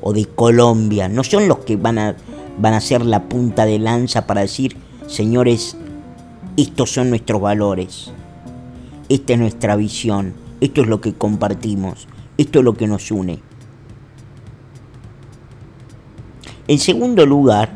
o 0.00 0.12
de 0.12 0.26
Colombia, 0.26 1.08
no 1.08 1.24
son 1.24 1.48
los 1.48 1.58
que 1.60 1.76
van 1.76 1.98
a, 1.98 2.16
van 2.58 2.74
a 2.74 2.80
ser 2.80 3.04
la 3.04 3.28
punta 3.28 3.64
de 3.64 3.78
lanza 3.78 4.26
para 4.26 4.42
decir, 4.42 4.76
señores, 5.06 5.76
estos 6.56 6.92
son 6.92 7.08
nuestros 7.08 7.40
valores, 7.40 8.12
esta 9.08 9.32
es 9.32 9.38
nuestra 9.38 9.76
visión, 9.76 10.34
esto 10.60 10.82
es 10.82 10.88
lo 10.88 11.00
que 11.00 11.14
compartimos, 11.14 12.08
esto 12.36 12.58
es 12.58 12.64
lo 12.64 12.74
que 12.74 12.86
nos 12.86 13.10
une. 13.10 13.40
En 16.68 16.78
segundo 16.78 17.26
lugar, 17.26 17.70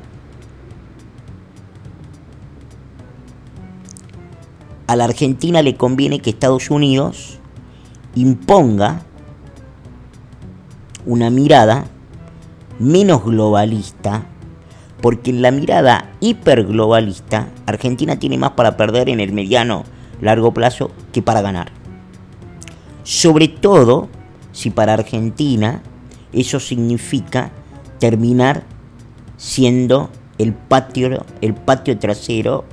a 4.86 4.94
la 4.94 5.04
Argentina 5.04 5.62
le 5.62 5.76
conviene 5.76 6.20
que 6.20 6.30
Estados 6.30 6.70
Unidos 6.70 7.38
imponga 8.14 9.02
una 11.04 11.30
mirada 11.30 11.86
menos 12.78 13.24
globalista, 13.24 14.26
porque 15.00 15.30
en 15.30 15.42
la 15.42 15.50
mirada 15.50 16.12
hiperglobalista, 16.20 17.48
Argentina 17.66 18.18
tiene 18.18 18.38
más 18.38 18.52
para 18.52 18.76
perder 18.76 19.08
en 19.08 19.20
el 19.20 19.32
mediano 19.32 19.84
largo 20.20 20.52
plazo 20.52 20.90
que 21.12 21.22
para 21.22 21.42
ganar. 21.42 21.72
Sobre 23.02 23.48
todo 23.48 24.08
si 24.52 24.70
para 24.70 24.94
Argentina 24.94 25.82
eso 26.32 26.60
significa 26.60 27.50
terminar 27.98 28.75
siendo 29.36 30.10
el 30.38 30.52
patio, 30.52 31.24
el 31.40 31.54
patio 31.54 31.98
trasero 31.98 32.64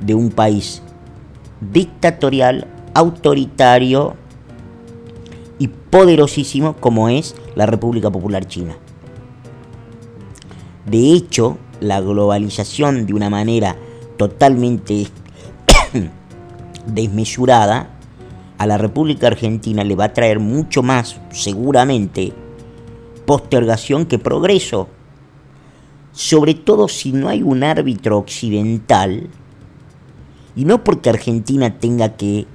de 0.00 0.14
un 0.14 0.30
país 0.30 0.82
dictatorial, 1.60 2.66
autoritario 2.94 4.14
y 5.58 5.68
poderosísimo 5.68 6.76
como 6.76 7.08
es 7.08 7.34
la 7.54 7.66
República 7.66 8.10
Popular 8.10 8.46
China. 8.46 8.76
De 10.86 11.12
hecho, 11.12 11.58
la 11.80 12.00
globalización 12.00 13.06
de 13.06 13.14
una 13.14 13.30
manera 13.30 13.76
totalmente 14.16 15.06
desmesurada 16.86 17.90
a 18.58 18.66
la 18.66 18.76
República 18.76 19.28
Argentina 19.28 19.84
le 19.84 19.94
va 19.94 20.04
a 20.04 20.12
traer 20.12 20.38
mucho 20.38 20.82
más, 20.82 21.18
seguramente, 21.30 22.32
postergación 23.24 24.06
que 24.06 24.18
progreso. 24.18 24.88
Sobre 26.20 26.52
todo 26.52 26.86
si 26.86 27.12
no 27.12 27.30
hay 27.30 27.42
un 27.42 27.64
árbitro 27.64 28.18
occidental, 28.18 29.30
y 30.54 30.66
no 30.66 30.84
porque 30.84 31.08
Argentina 31.08 31.78
tenga 31.78 32.18
que 32.18 32.46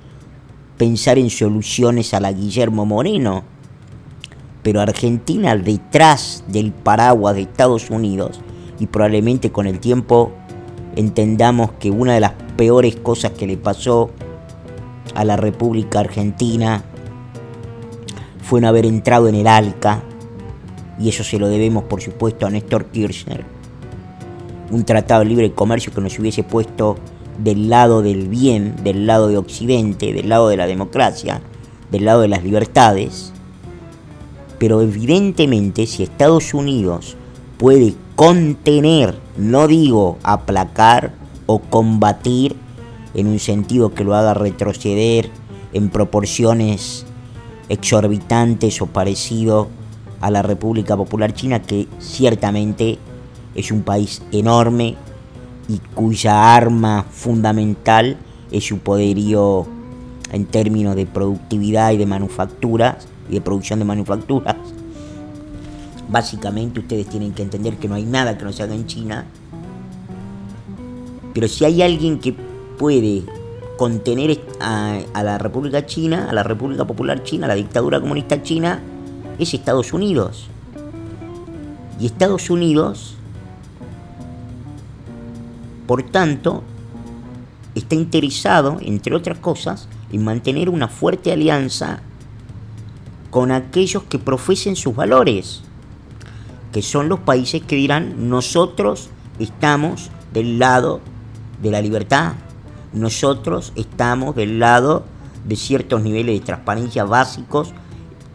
pensar 0.77 1.17
en 1.17 1.31
soluciones 1.31 2.13
a 2.13 2.19
la 2.19 2.31
Guillermo 2.31 2.85
Moreno, 2.85 3.43
pero 4.61 4.81
Argentina 4.81 5.57
detrás 5.57 6.43
del 6.47 6.73
paraguas 6.73 7.33
de 7.33 7.41
Estados 7.41 7.89
Unidos, 7.89 8.39
y 8.79 8.85
probablemente 8.85 9.51
con 9.51 9.65
el 9.65 9.79
tiempo 9.79 10.31
entendamos 10.95 11.71
que 11.79 11.89
una 11.89 12.13
de 12.13 12.19
las 12.19 12.33
peores 12.55 12.95
cosas 12.97 13.31
que 13.31 13.47
le 13.47 13.57
pasó 13.57 14.11
a 15.15 15.25
la 15.25 15.37
República 15.37 16.01
Argentina 16.01 16.83
fue 18.43 18.61
no 18.61 18.67
haber 18.67 18.85
entrado 18.85 19.27
en 19.27 19.33
el 19.33 19.47
ALCA, 19.47 20.03
y 20.99 21.09
eso 21.09 21.23
se 21.23 21.39
lo 21.39 21.47
debemos 21.47 21.85
por 21.85 21.99
supuesto 21.99 22.45
a 22.45 22.51
Néstor 22.51 22.85
Kirchner, 22.91 23.54
un 24.71 24.83
tratado 24.83 25.21
de 25.21 25.29
libre 25.29 25.51
comercio 25.51 25.93
que 25.93 26.01
nos 26.01 26.17
hubiese 26.19 26.43
puesto 26.43 26.97
del 27.37 27.69
lado 27.69 28.01
del 28.01 28.27
bien, 28.27 28.75
del 28.83 29.07
lado 29.07 29.27
de 29.27 29.37
Occidente, 29.37 30.13
del 30.13 30.29
lado 30.29 30.49
de 30.49 30.57
la 30.57 30.67
democracia, 30.67 31.41
del 31.91 32.05
lado 32.05 32.21
de 32.21 32.27
las 32.27 32.43
libertades. 32.43 33.33
Pero 34.57 34.81
evidentemente 34.81 35.85
si 35.85 36.03
Estados 36.03 36.53
Unidos 36.53 37.17
puede 37.57 37.93
contener, 38.15 39.15
no 39.37 39.67
digo 39.67 40.17
aplacar 40.23 41.13
o 41.45 41.59
combatir 41.59 42.55
en 43.13 43.27
un 43.27 43.39
sentido 43.39 43.93
que 43.93 44.03
lo 44.03 44.15
haga 44.15 44.33
retroceder 44.33 45.29
en 45.73 45.89
proporciones 45.89 47.05
exorbitantes 47.69 48.81
o 48.81 48.87
parecido 48.87 49.67
a 50.21 50.31
la 50.31 50.41
República 50.41 50.95
Popular 50.95 51.33
China, 51.33 51.61
que 51.61 51.87
ciertamente 51.99 52.97
es 53.55 53.71
un 53.71 53.81
país 53.81 54.21
enorme 54.31 54.95
y 55.67 55.79
cuya 55.95 56.55
arma 56.55 57.05
fundamental 57.09 58.17
es 58.51 58.65
su 58.65 58.79
poderío 58.79 59.65
en 60.31 60.45
términos 60.45 60.95
de 60.95 61.05
productividad 61.05 61.91
y 61.91 61.97
de 61.97 62.05
manufacturas 62.05 63.07
y 63.29 63.33
de 63.33 63.41
producción 63.41 63.79
de 63.79 63.85
manufacturas. 63.85 64.55
Básicamente 66.07 66.81
ustedes 66.81 67.07
tienen 67.07 67.33
que 67.33 67.41
entender 67.41 67.77
que 67.77 67.87
no 67.87 67.95
hay 67.95 68.05
nada 68.05 68.37
que 68.37 68.45
no 68.45 68.53
se 68.53 68.63
haga 68.63 68.75
en 68.75 68.85
China. 68.85 69.25
Pero 71.33 71.47
si 71.47 71.65
hay 71.65 71.81
alguien 71.81 72.19
que 72.19 72.35
puede 72.77 73.23
contener 73.77 74.39
a, 74.59 74.99
la 75.13 75.37
República 75.37 75.85
China, 75.85 76.27
a 76.29 76.33
la 76.33 76.43
República 76.43 76.85
Popular 76.85 77.23
China, 77.23 77.45
a 77.45 77.49
la 77.49 77.55
dictadura 77.55 77.99
comunista 77.99 78.41
china, 78.41 78.81
es 79.39 79.53
Estados 79.53 79.93
Unidos. 79.93 80.47
Y 81.99 82.05
Estados 82.05 82.49
Unidos 82.49 83.14
por 85.87 86.03
tanto, 86.03 86.63
está 87.75 87.95
interesado, 87.95 88.77
entre 88.81 89.15
otras 89.15 89.39
cosas, 89.39 89.87
en 90.11 90.23
mantener 90.23 90.69
una 90.69 90.87
fuerte 90.87 91.31
alianza 91.31 92.01
con 93.29 93.51
aquellos 93.51 94.03
que 94.03 94.17
profesen 94.17 94.75
sus 94.75 94.95
valores, 94.95 95.61
que 96.71 96.81
son 96.81 97.09
los 97.09 97.19
países 97.19 97.61
que 97.61 97.75
dirán, 97.75 98.29
nosotros 98.29 99.09
estamos 99.39 100.09
del 100.33 100.57
lado 100.57 101.01
de 101.61 101.71
la 101.71 101.81
libertad, 101.81 102.33
nosotros 102.93 103.73
estamos 103.75 104.35
del 104.35 104.59
lado 104.59 105.03
de 105.45 105.55
ciertos 105.55 106.01
niveles 106.01 106.39
de 106.39 106.45
transparencia 106.45 107.03
básicos 107.03 107.73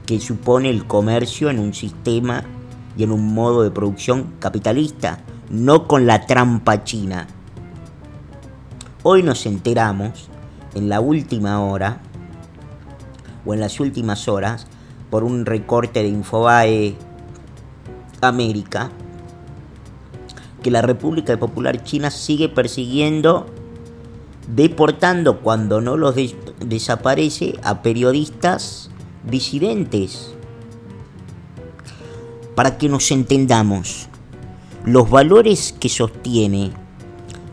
que 0.07 0.21
supone 0.21 0.71
el 0.71 0.87
comercio 0.87 1.51
en 1.51 1.59
un 1.59 1.73
sistema 1.73 2.45
y 2.97 3.05
en 3.05 3.13
un 3.13 3.33
modo 3.33 3.63
de 3.63 3.71
producción 3.71 4.35
capitalista, 4.39 5.21
no 5.49 5.87
con 5.89 6.07
la 6.07 6.27
trampa 6.27 6.85
china. 6.85 7.27
Hoy 9.03 9.23
nos 9.23 9.47
enteramos, 9.47 10.29
en 10.75 10.91
la 10.91 11.01
última 11.01 11.65
hora, 11.65 12.03
o 13.47 13.55
en 13.55 13.61
las 13.61 13.81
últimas 13.81 14.29
horas, 14.29 14.67
por 15.09 15.25
un 15.25 15.47
recorte 15.47 16.03
de 16.03 16.11
Infobae 16.11 16.97
América, 18.21 18.91
que 20.63 20.71
la 20.71 20.83
República 20.83 21.39
Popular 21.39 21.83
China 21.83 22.11
sigue 22.11 22.51
persiguiendo, 22.51 23.47
deportando 24.55 25.41
cuando 25.41 25.81
no 25.81 25.97
los 25.97 26.15
desaparece 26.59 27.59
a 27.63 27.81
periodistas 27.81 28.91
disidentes. 29.25 30.35
Para 32.55 32.77
que 32.77 32.91
nos 32.91 33.11
entendamos, 33.11 34.09
los 34.85 35.09
valores 35.09 35.75
que 35.81 35.89
sostiene 35.89 36.73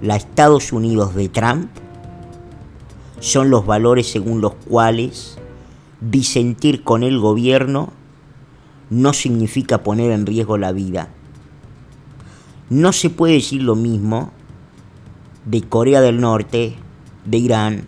la 0.02 0.16
Estados 0.16 0.72
Unidos 0.72 1.16
de 1.16 1.30
Trump 1.30 1.70
son 3.20 3.50
los 3.50 3.66
valores 3.66 4.08
según 4.08 4.42
los 4.42 4.54
cuales 4.54 5.38
disentir 6.02 6.84
con 6.84 7.04
el 7.04 7.20
gobierno 7.20 7.92
no 8.90 9.14
significa 9.14 9.84
poner 9.84 10.12
en 10.12 10.26
riesgo 10.26 10.58
la 10.58 10.72
vida. 10.72 11.10
No 12.70 12.94
se 12.94 13.10
puede 13.10 13.34
decir 13.34 13.62
lo 13.64 13.76
mismo 13.76 14.32
de 15.46 15.62
Corea 15.62 16.02
del 16.02 16.22
Norte, 16.22 16.76
de 17.26 17.38
Irán, 17.38 17.84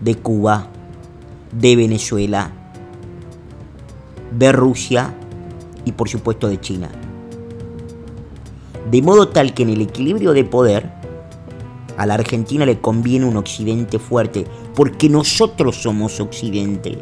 de 0.00 0.14
Cuba, 0.16 0.68
de 1.52 1.76
Venezuela, 1.76 2.52
de 4.36 4.52
Rusia 4.52 5.14
y 5.84 5.92
por 5.92 6.08
supuesto 6.08 6.48
de 6.48 6.60
China. 6.60 6.90
De 8.90 9.02
modo 9.02 9.28
tal 9.28 9.54
que 9.54 9.62
en 9.62 9.70
el 9.70 9.80
equilibrio 9.80 10.32
de 10.32 10.44
poder, 10.44 10.97
a 11.98 12.06
la 12.06 12.14
Argentina 12.14 12.64
le 12.64 12.80
conviene 12.80 13.26
un 13.26 13.36
occidente 13.36 13.98
fuerte, 13.98 14.46
porque 14.76 15.08
nosotros 15.08 15.82
somos 15.82 16.20
occidente. 16.20 16.96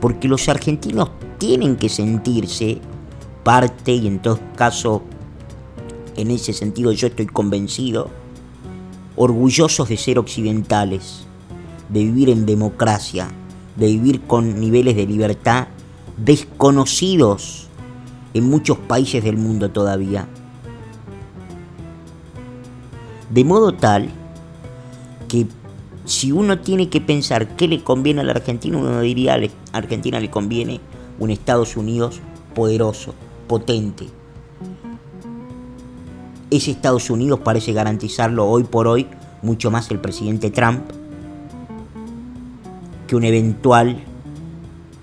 Porque 0.00 0.28
los 0.28 0.48
argentinos 0.48 1.10
tienen 1.36 1.74
que 1.74 1.88
sentirse 1.88 2.78
parte, 3.42 3.92
y 3.92 4.06
en 4.06 4.22
todo 4.22 4.38
caso, 4.54 5.02
en 6.16 6.30
ese 6.30 6.52
sentido 6.52 6.92
yo 6.92 7.08
estoy 7.08 7.26
convencido, 7.26 8.08
orgullosos 9.16 9.88
de 9.88 9.96
ser 9.96 10.20
occidentales, 10.20 11.26
de 11.88 12.04
vivir 12.04 12.30
en 12.30 12.46
democracia, 12.46 13.28
de 13.74 13.86
vivir 13.86 14.20
con 14.22 14.60
niveles 14.60 14.94
de 14.94 15.06
libertad 15.06 15.66
desconocidos 16.16 17.66
en 18.32 18.48
muchos 18.48 18.78
países 18.78 19.24
del 19.24 19.38
mundo 19.38 19.72
todavía. 19.72 20.28
De 23.32 23.44
modo 23.44 23.72
tal 23.72 24.10
que 25.26 25.46
si 26.04 26.32
uno 26.32 26.58
tiene 26.58 26.90
que 26.90 27.00
pensar 27.00 27.56
qué 27.56 27.66
le 27.66 27.82
conviene 27.82 28.20
a 28.20 28.24
la 28.24 28.32
Argentina, 28.32 28.76
uno 28.76 29.00
diría 29.00 29.36
a 29.72 29.76
Argentina 29.76 30.20
le 30.20 30.30
conviene 30.30 30.80
un 31.18 31.30
Estados 31.30 31.78
Unidos 31.78 32.20
poderoso, 32.54 33.14
potente. 33.48 34.06
Ese 36.50 36.72
Estados 36.72 37.08
Unidos 37.08 37.40
parece 37.42 37.72
garantizarlo 37.72 38.46
hoy 38.46 38.64
por 38.64 38.86
hoy 38.86 39.06
mucho 39.40 39.70
más 39.70 39.90
el 39.90 39.98
presidente 39.98 40.50
Trump 40.50 40.82
que 43.06 43.16
una 43.16 43.28
eventual 43.28 44.04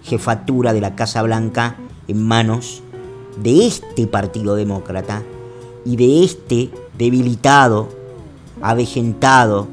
jefatura 0.03 0.73
de 0.73 0.81
la 0.81 0.95
Casa 0.95 1.23
Blanca 1.23 1.77
en 2.07 2.23
manos 2.23 2.83
de 3.41 3.65
este 3.65 4.05
Partido 4.05 4.53
Demócrata 4.53 5.23
y 5.83 5.95
de 5.95 6.23
este 6.23 6.69
debilitado 6.95 7.98
avejentado 8.61 9.67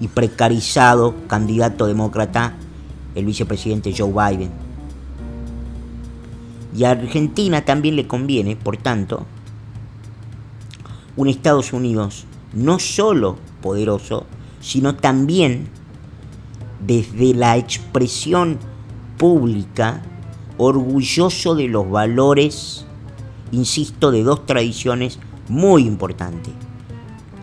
y 0.00 0.08
precarizado 0.08 1.14
candidato 1.26 1.86
demócrata, 1.86 2.54
el 3.14 3.24
vicepresidente 3.24 3.94
Joe 3.96 4.12
Biden. 4.12 4.50
Y 6.76 6.84
a 6.84 6.90
Argentina 6.90 7.64
también 7.64 7.96
le 7.96 8.06
conviene, 8.06 8.56
por 8.56 8.76
tanto, 8.76 9.24
un 11.16 11.28
Estados 11.28 11.72
Unidos 11.72 12.26
no 12.52 12.78
solo 12.78 13.36
poderoso, 13.62 14.26
sino 14.60 14.96
también 14.96 15.68
desde 16.86 17.34
la 17.34 17.56
expresión 17.56 18.58
pública 19.16 20.02
orgulloso 20.58 21.54
de 21.54 21.68
los 21.68 21.90
valores, 21.90 22.84
insisto, 23.52 24.10
de 24.10 24.22
dos 24.22 24.46
tradiciones 24.46 25.18
muy 25.48 25.86
importantes, 25.86 26.52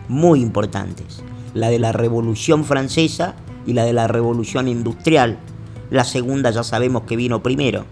muy 0.08 0.40
importantes, 0.40 1.22
la 1.54 1.68
de 1.68 1.78
la 1.78 1.92
Revolución 1.92 2.64
Francesa 2.64 3.34
y 3.66 3.72
la 3.72 3.84
de 3.84 3.92
la 3.92 4.08
Revolución 4.08 4.68
Industrial. 4.68 5.38
La 5.90 6.04
segunda 6.04 6.50
ya 6.50 6.62
sabemos 6.62 7.02
que 7.02 7.16
vino 7.16 7.42
primero. 7.42 7.84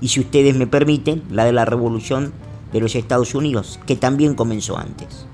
Y 0.00 0.08
si 0.08 0.20
ustedes 0.20 0.56
me 0.56 0.66
permiten, 0.66 1.22
la 1.30 1.44
de 1.44 1.52
la 1.52 1.64
Revolución 1.64 2.32
de 2.72 2.80
los 2.80 2.94
Estados 2.94 3.34
Unidos, 3.34 3.80
que 3.86 3.96
también 3.96 4.34
comenzó 4.34 4.78
antes. 4.78 5.26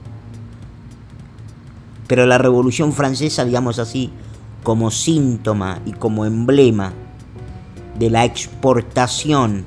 Pero 2.07 2.27
la 2.27 2.39
Revolución 2.39 2.93
Francesa, 2.93 3.45
digamos 3.45 3.79
así, 3.79 4.11
como 4.62 4.91
síntoma 4.91 5.81
y 5.85 5.93
como 5.93 6.25
emblema 6.25 6.93
de 7.99 8.11
la 8.11 8.25
exportación 8.25 9.65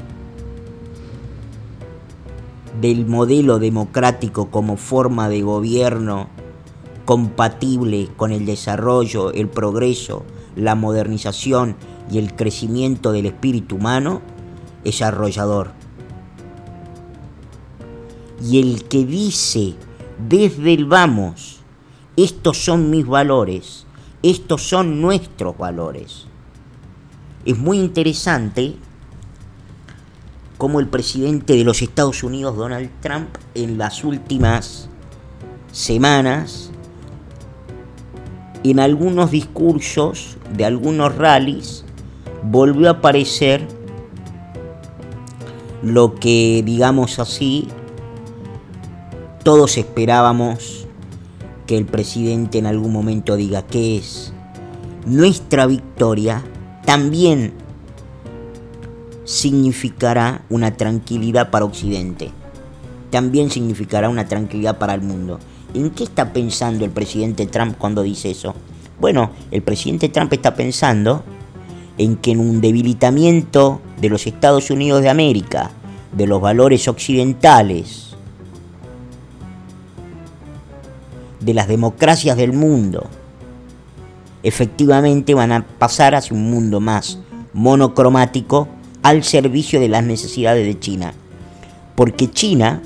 del 2.82 3.06
modelo 3.06 3.60
democrático 3.60 4.50
como 4.50 4.78
forma 4.78 5.30
de 5.30 5.42
gobierno 5.42 6.30
compatible 7.06 8.10
con 8.16 8.32
el 8.32 8.46
desarrollo, 8.46 9.32
el 9.34 9.50
progreso, 9.50 10.26
la 10.56 10.76
modernización 10.76 11.76
y 12.12 12.20
el 12.20 12.36
crecimiento 12.36 13.12
del 13.12 13.26
espíritu 13.26 13.78
humano, 13.78 14.22
es 14.84 15.02
arrollador. 15.02 15.72
Y 18.44 18.60
el 18.60 18.84
que 18.84 19.06
dice 19.06 19.76
desde 20.28 20.74
el 20.74 20.86
vamos, 20.86 21.62
estos 22.16 22.64
son 22.64 22.90
mis 22.90 23.08
valores, 23.08 23.86
estos 24.22 24.62
son 24.62 25.02
nuestros 25.02 25.58
valores. 25.58 26.26
Es 27.46 27.58
muy 27.58 27.80
interesante 27.80 28.76
cómo 30.60 30.82
el 30.82 30.90
presidente 30.90 31.56
de 31.56 31.64
los 31.64 31.82
Estados 31.82 32.22
Unidos, 32.22 32.58
Donald 32.58 32.90
Trump, 33.00 33.30
en 33.56 33.78
las 33.78 34.04
últimas 34.04 34.90
semanas, 35.72 36.70
en 38.66 38.82
algunos 38.82 39.32
discursos 39.32 40.38
de 40.54 40.66
algunos 40.66 41.16
rallies, 41.16 41.86
volvió 42.44 42.90
a 42.90 42.92
aparecer 42.92 43.66
lo 45.82 46.16
que, 46.16 46.62
digamos 46.66 47.20
así, 47.20 47.70
todos 49.46 49.78
esperábamos 49.78 50.88
que 51.68 51.78
el 51.78 51.86
presidente 51.86 52.58
en 52.58 52.66
algún 52.66 52.92
momento 52.92 53.38
diga 53.38 53.62
que 53.62 53.96
es 53.96 54.34
nuestra 55.06 55.68
victoria 55.68 56.44
también 56.86 57.54
significará 59.30 60.42
una 60.50 60.76
tranquilidad 60.76 61.52
para 61.52 61.64
Occidente. 61.64 62.32
También 63.12 63.52
significará 63.52 64.10
una 64.10 64.28
tranquilidad 64.28 64.80
para 64.80 64.96
el 64.96 65.02
mundo. 65.02 65.38
¿En 65.76 65.92
qué 65.92 66.04
está 66.04 66.34
pensando 66.34 66.84
el 66.84 66.90
presidente 66.90 67.46
Trump 67.46 67.78
cuando 67.78 68.02
dice 68.02 68.32
eso? 68.32 68.56
Bueno, 69.00 69.30
el 69.52 69.62
presidente 69.62 70.10
Trump 70.10 70.34
está 70.34 70.56
pensando 70.56 71.24
en 72.00 72.16
que 72.16 72.32
en 72.32 72.40
un 72.40 72.60
debilitamiento 72.60 73.82
de 74.02 74.10
los 74.10 74.26
Estados 74.26 74.72
Unidos 74.72 75.04
de 75.04 75.10
América, 75.10 75.70
de 76.12 76.26
los 76.26 76.42
valores 76.42 76.88
occidentales, 76.88 78.16
de 81.40 81.54
las 81.54 81.68
democracias 81.68 82.36
del 82.36 82.54
mundo, 82.54 83.06
efectivamente 84.42 85.36
van 85.36 85.52
a 85.52 85.68
pasar 85.68 86.16
hacia 86.16 86.36
un 86.36 86.50
mundo 86.50 86.80
más 86.80 87.20
monocromático 87.54 88.68
al 89.04 89.24
servicio 89.24 89.80
de 89.80 89.90
las 89.90 90.04
necesidades 90.04 90.66
de 90.66 90.80
China. 90.80 91.14
Porque 91.96 92.30
China, 92.30 92.82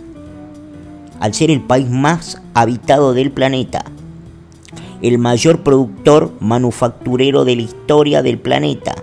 al 1.19 1.33
ser 1.33 1.51
el 1.51 1.61
país 1.61 1.89
más 1.89 2.41
habitado 2.53 3.13
del 3.13 3.31
planeta, 3.31 3.85
el 5.01 5.17
mayor 5.17 5.63
productor 5.63 6.31
manufacturero 6.39 7.45
de 7.45 7.55
la 7.57 7.61
historia 7.63 8.21
del 8.21 8.39
planeta, 8.39 8.95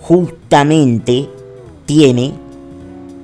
justamente 0.00 1.28
tiene, 1.86 2.32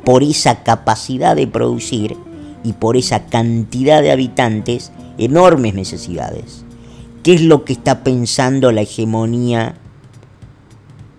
por 0.05 0.23
esa 0.23 0.63
capacidad 0.63 1.37
de 1.37 1.47
producir, 1.47 2.17
y 2.65 2.73
por 2.75 2.97
esa 2.97 3.27
cantidad 3.27 4.03
de 4.03 4.13
habitantes 4.13 4.93
enormes 5.19 5.75
necesidades. 5.75 6.65
¿Qué 7.23 7.35
es 7.35 7.43
lo 7.43 7.65
que 7.65 7.73
está 7.73 8.03
pensando 8.03 8.73
la 8.73 8.83
hegemonía 8.83 9.77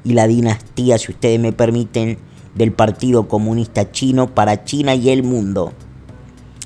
y 0.04 0.14
la 0.14 0.28
dinastía, 0.28 0.98
si 0.98 1.12
ustedes 1.12 1.40
me 1.40 1.54
permiten, 1.54 2.18
del 2.56 2.72
Partido 2.72 3.28
Comunista 3.28 3.92
Chino 3.92 4.34
para 4.34 4.64
China 4.64 4.96
y 4.96 5.10
el 5.10 5.24
mundo? 5.24 5.74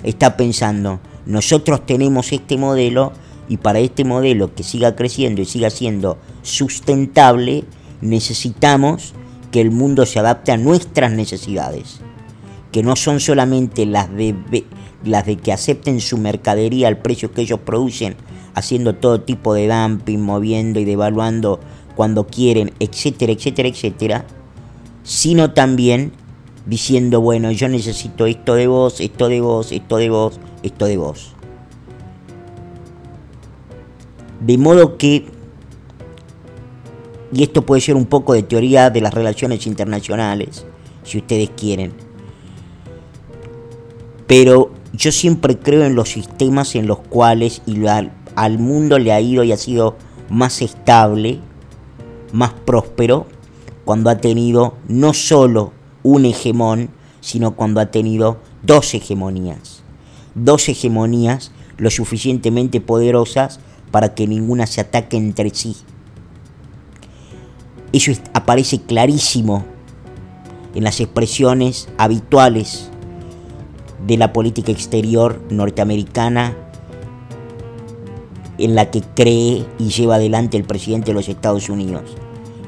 Está 0.03 0.37
pensando, 0.37 0.99
nosotros 1.25 1.85
tenemos 1.85 2.31
este 2.31 2.57
modelo 2.57 3.13
y 3.49 3.57
para 3.57 3.79
este 3.79 4.03
modelo 4.03 4.53
que 4.53 4.63
siga 4.63 4.95
creciendo 4.95 5.41
y 5.41 5.45
siga 5.45 5.69
siendo 5.69 6.17
sustentable, 6.41 7.63
necesitamos 8.01 9.13
que 9.51 9.61
el 9.61 9.71
mundo 9.71 10.05
se 10.05 10.19
adapte 10.19 10.51
a 10.51 10.57
nuestras 10.57 11.11
necesidades 11.11 12.01
que 12.71 12.83
no 12.83 12.95
son 12.95 13.19
solamente 13.19 13.85
las 13.85 14.13
de, 14.13 14.35
las 15.03 15.25
de 15.25 15.37
que 15.37 15.51
acepten 15.51 16.01
su 16.01 16.17
mercadería 16.17 16.87
al 16.87 16.97
precio 16.97 17.31
que 17.31 17.41
ellos 17.41 17.59
producen, 17.59 18.15
haciendo 18.53 18.95
todo 18.95 19.21
tipo 19.21 19.53
de 19.53 19.67
dumping, 19.67 20.21
moviendo 20.21 20.79
y 20.79 20.85
devaluando 20.85 21.59
cuando 21.97 22.27
quieren, 22.27 22.71
etcétera, 22.79 23.33
etcétera, 23.33 23.67
etcétera, 23.67 24.25
sino 25.03 25.51
también 25.51 26.13
diciendo, 26.65 27.19
bueno, 27.19 27.51
yo 27.51 27.67
necesito 27.67 28.25
esto 28.25 28.55
de 28.55 28.67
vos, 28.67 29.01
esto 29.01 29.27
de 29.27 29.41
vos, 29.41 29.71
esto 29.71 29.97
de 29.97 30.09
vos, 30.09 30.39
esto 30.63 30.85
de 30.85 30.97
vos. 30.97 31.33
De 34.39 34.57
modo 34.57 34.97
que, 34.97 35.25
y 37.33 37.43
esto 37.43 37.65
puede 37.65 37.81
ser 37.81 37.95
un 37.95 38.05
poco 38.05 38.33
de 38.33 38.43
teoría 38.43 38.89
de 38.89 39.01
las 39.01 39.13
relaciones 39.13 39.65
internacionales, 39.67 40.65
si 41.03 41.17
ustedes 41.17 41.49
quieren, 41.57 41.93
pero 44.27 44.71
yo 44.93 45.11
siempre 45.11 45.57
creo 45.57 45.85
en 45.85 45.95
los 45.95 46.09
sistemas 46.09 46.75
en 46.75 46.85
los 46.85 46.99
cuales 46.99 47.61
al, 48.35 48.59
mundo 48.59 48.99
le 48.99 49.13
ha 49.13 49.21
ido 49.21 49.43
y 49.43 49.51
ha 49.51 49.57
sido 49.57 49.95
más 50.29 50.61
estable, 50.61 51.39
más 52.37 52.53
próspero, 52.53 53.25
cuando 53.83 54.11
ha 54.11 54.17
tenido 54.17 54.75
no 54.87 55.15
solo 55.15 55.73
un 56.03 56.25
hegemón, 56.25 56.91
sino 57.19 57.55
cuando 57.55 57.81
ha 57.81 57.87
tenido 57.87 58.37
dos 58.61 58.93
hegemonías. 58.93 59.81
Dos 60.35 60.69
hegemonías 60.69 61.51
lo 61.77 61.89
suficientemente 61.89 62.79
poderosas 62.79 63.59
para 63.89 64.13
que 64.13 64.27
ninguna 64.27 64.67
se 64.67 64.81
ataque 64.81 65.17
entre 65.17 65.49
sí. 65.49 65.77
Eso 67.91 68.11
aparece 68.33 68.81
clarísimo 68.81 69.65
en 70.75 70.83
las 70.83 70.99
expresiones 70.99 71.89
habituales 71.97 72.91
de 74.05 74.15
la 74.15 74.31
política 74.31 74.71
exterior 74.71 75.41
norteamericana 75.49 76.55
en 78.57 78.75
la 78.75 78.91
que 78.91 79.01
cree 79.01 79.65
y 79.79 79.89
lleva 79.89 80.15
adelante 80.15 80.57
el 80.57 80.63
presidente 80.63 81.07
de 81.07 81.13
los 81.13 81.29
Estados 81.29 81.69
Unidos, 81.69 82.15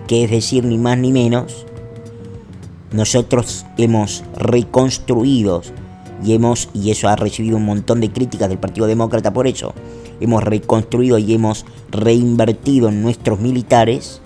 que 0.10 0.24
es 0.24 0.32
decir, 0.32 0.66
ni 0.66 0.80
más 0.80 0.98
ni 0.98 1.12
menos, 1.12 1.68
nosotros 2.92 3.68
hemos 3.78 4.24
reconstruido 4.36 5.62
y 6.24 6.34
hemos, 6.34 6.70
y 6.74 6.90
eso 6.90 7.08
ha 7.10 7.16
recibido 7.16 7.58
un 7.58 7.66
montón 7.66 8.02
de 8.02 8.12
críticas 8.12 8.50
del 8.50 8.58
Partido 8.58 8.88
Demócrata 8.88 9.32
por 9.32 9.46
eso, 9.46 9.76
hemos 10.20 10.44
reconstruido 10.44 11.20
y 11.20 11.36
hemos 11.36 11.64
reinvertido 11.92 12.90
en 12.90 13.04
nuestros 13.04 13.40
militares 13.40 14.20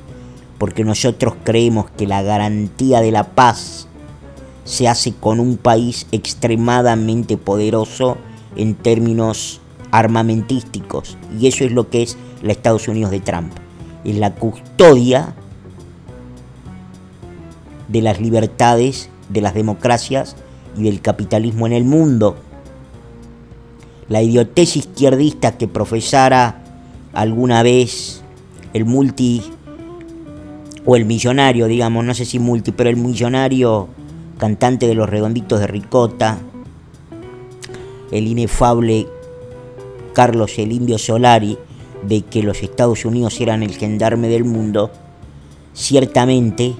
porque 0.58 0.86
nosotros 0.86 1.34
creemos 1.44 1.90
que 1.98 2.08
la 2.08 2.22
garantía 2.22 3.02
de 3.02 3.12
la 3.12 3.36
paz 3.36 3.90
se 4.64 4.88
hace 4.88 5.12
con 5.12 5.42
un 5.42 5.58
país 5.58 6.08
extremadamente 6.14 7.36
poderoso 7.36 8.16
en 8.56 8.76
términos 8.76 9.60
armamentísticos. 9.92 11.18
Y 11.38 11.48
eso 11.48 11.66
es 11.66 11.74
lo 11.74 11.90
que 11.90 12.04
es 12.04 12.18
la 12.42 12.54
Estados 12.54 12.88
Unidos 12.88 13.12
de 13.12 13.20
Trump. 13.20 13.52
Es 14.06 14.16
la 14.16 14.34
custodia 14.34 15.36
de 17.88 18.02
las 18.02 18.20
libertades, 18.20 19.10
de 19.30 19.42
las 19.42 19.54
democracias 19.54 20.36
y 20.78 20.84
del 20.84 21.02
capitalismo 21.02 21.68
en 21.68 21.74
el 21.74 21.84
mundo. 21.84 22.38
la 24.10 24.22
idiotez 24.22 24.76
izquierdista 24.76 25.58
que 25.58 25.68
profesara 25.68 26.62
alguna 27.14 27.64
vez 27.64 28.22
el 28.74 28.86
multi 28.86 29.42
o 30.86 30.96
el 30.96 31.06
millonario, 31.06 31.68
digamos, 31.68 32.04
no 32.04 32.14
sé 32.14 32.26
si 32.26 32.38
multi, 32.38 32.72
pero 32.72 32.90
el 32.90 32.98
millonario 32.98 33.88
cantante 34.38 34.88
de 34.88 34.96
los 34.96 35.10
redonditos 35.10 35.60
de 35.62 35.68
Ricota, 35.68 36.38
el 38.12 38.28
inefable 38.28 39.08
Carlos 40.14 40.58
el 40.58 40.72
Indio 40.72 40.98
Solari, 40.98 41.58
de 42.08 42.22
que 42.22 42.44
los 42.44 42.62
Estados 42.62 43.06
Unidos 43.06 43.40
eran 43.40 43.64
el 43.64 43.76
gendarme 43.76 44.28
del 44.28 44.44
mundo, 44.44 44.92
ciertamente 45.74 46.76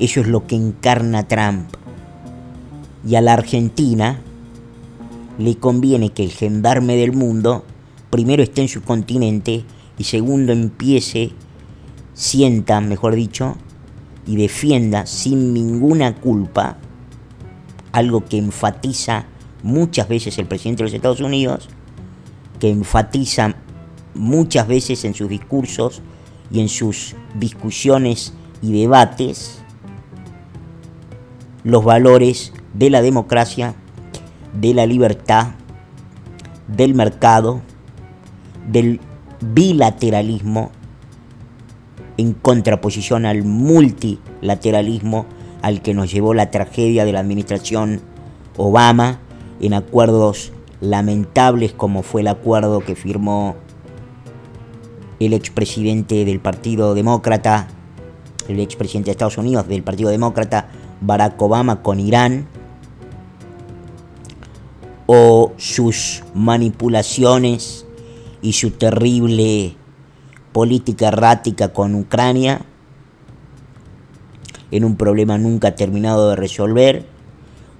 eso 0.00 0.20
es 0.20 0.28
lo 0.28 0.46
que 0.46 0.56
encarna 0.56 1.26
Trump. 1.26 1.68
Y 3.06 3.16
a 3.16 3.20
la 3.20 3.32
Argentina 3.32 4.20
le 5.38 5.56
conviene 5.56 6.10
que 6.10 6.24
el 6.24 6.30
gendarme 6.30 6.96
del 6.96 7.12
mundo 7.12 7.64
primero 8.10 8.42
esté 8.42 8.62
en 8.62 8.68
su 8.68 8.82
continente 8.82 9.64
y 9.98 10.04
segundo 10.04 10.52
empiece, 10.52 11.32
sienta, 12.14 12.80
mejor 12.80 13.14
dicho, 13.14 13.56
y 14.26 14.36
defienda 14.36 15.06
sin 15.06 15.54
ninguna 15.54 16.14
culpa 16.14 16.76
algo 17.92 18.24
que 18.24 18.38
enfatiza 18.38 19.26
muchas 19.62 20.08
veces 20.08 20.38
el 20.38 20.46
presidente 20.46 20.82
de 20.82 20.90
los 20.90 20.94
Estados 20.94 21.20
Unidos, 21.20 21.68
que 22.60 22.70
enfatiza 22.70 23.56
muchas 24.14 24.68
veces 24.68 25.04
en 25.04 25.14
sus 25.14 25.28
discursos 25.28 26.02
y 26.50 26.60
en 26.60 26.68
sus 26.68 27.16
discusiones 27.38 28.34
y 28.62 28.72
debates 28.72 29.62
los 31.64 31.84
valores 31.84 32.52
de 32.74 32.90
la 32.90 33.02
democracia, 33.02 33.74
de 34.52 34.74
la 34.74 34.86
libertad, 34.86 35.48
del 36.68 36.94
mercado, 36.94 37.62
del 38.68 39.00
bilateralismo 39.40 40.70
en 42.16 42.32
contraposición 42.34 43.24
al 43.26 43.44
multilateralismo 43.44 45.26
al 45.62 45.82
que 45.82 45.94
nos 45.94 46.12
llevó 46.12 46.34
la 46.34 46.50
tragedia 46.50 47.04
de 47.04 47.12
la 47.12 47.20
administración 47.20 48.00
Obama 48.56 49.20
en 49.60 49.74
acuerdos 49.74 50.52
lamentables 50.80 51.72
como 51.72 52.02
fue 52.02 52.20
el 52.20 52.28
acuerdo 52.28 52.80
que 52.80 52.94
firmó 52.94 53.56
el 55.20 55.32
expresidente 55.32 56.24
del 56.24 56.38
Partido 56.40 56.94
Demócrata, 56.94 57.68
el 58.48 58.60
expresidente 58.60 59.06
de 59.06 59.12
Estados 59.12 59.38
Unidos 59.38 59.66
del 59.66 59.82
Partido 59.82 60.10
Demócrata, 60.10 60.68
Barack 61.00 61.40
Obama 61.40 61.82
con 61.82 62.00
Irán, 62.00 62.46
o 65.06 65.52
sus 65.56 66.22
manipulaciones 66.34 67.86
y 68.42 68.52
su 68.52 68.72
terrible 68.72 69.74
política 70.52 71.08
errática 71.08 71.72
con 71.72 71.94
Ucrania, 71.94 72.60
en 74.70 74.84
un 74.84 74.96
problema 74.96 75.38
nunca 75.38 75.74
terminado 75.74 76.30
de 76.30 76.36
resolver, 76.36 77.06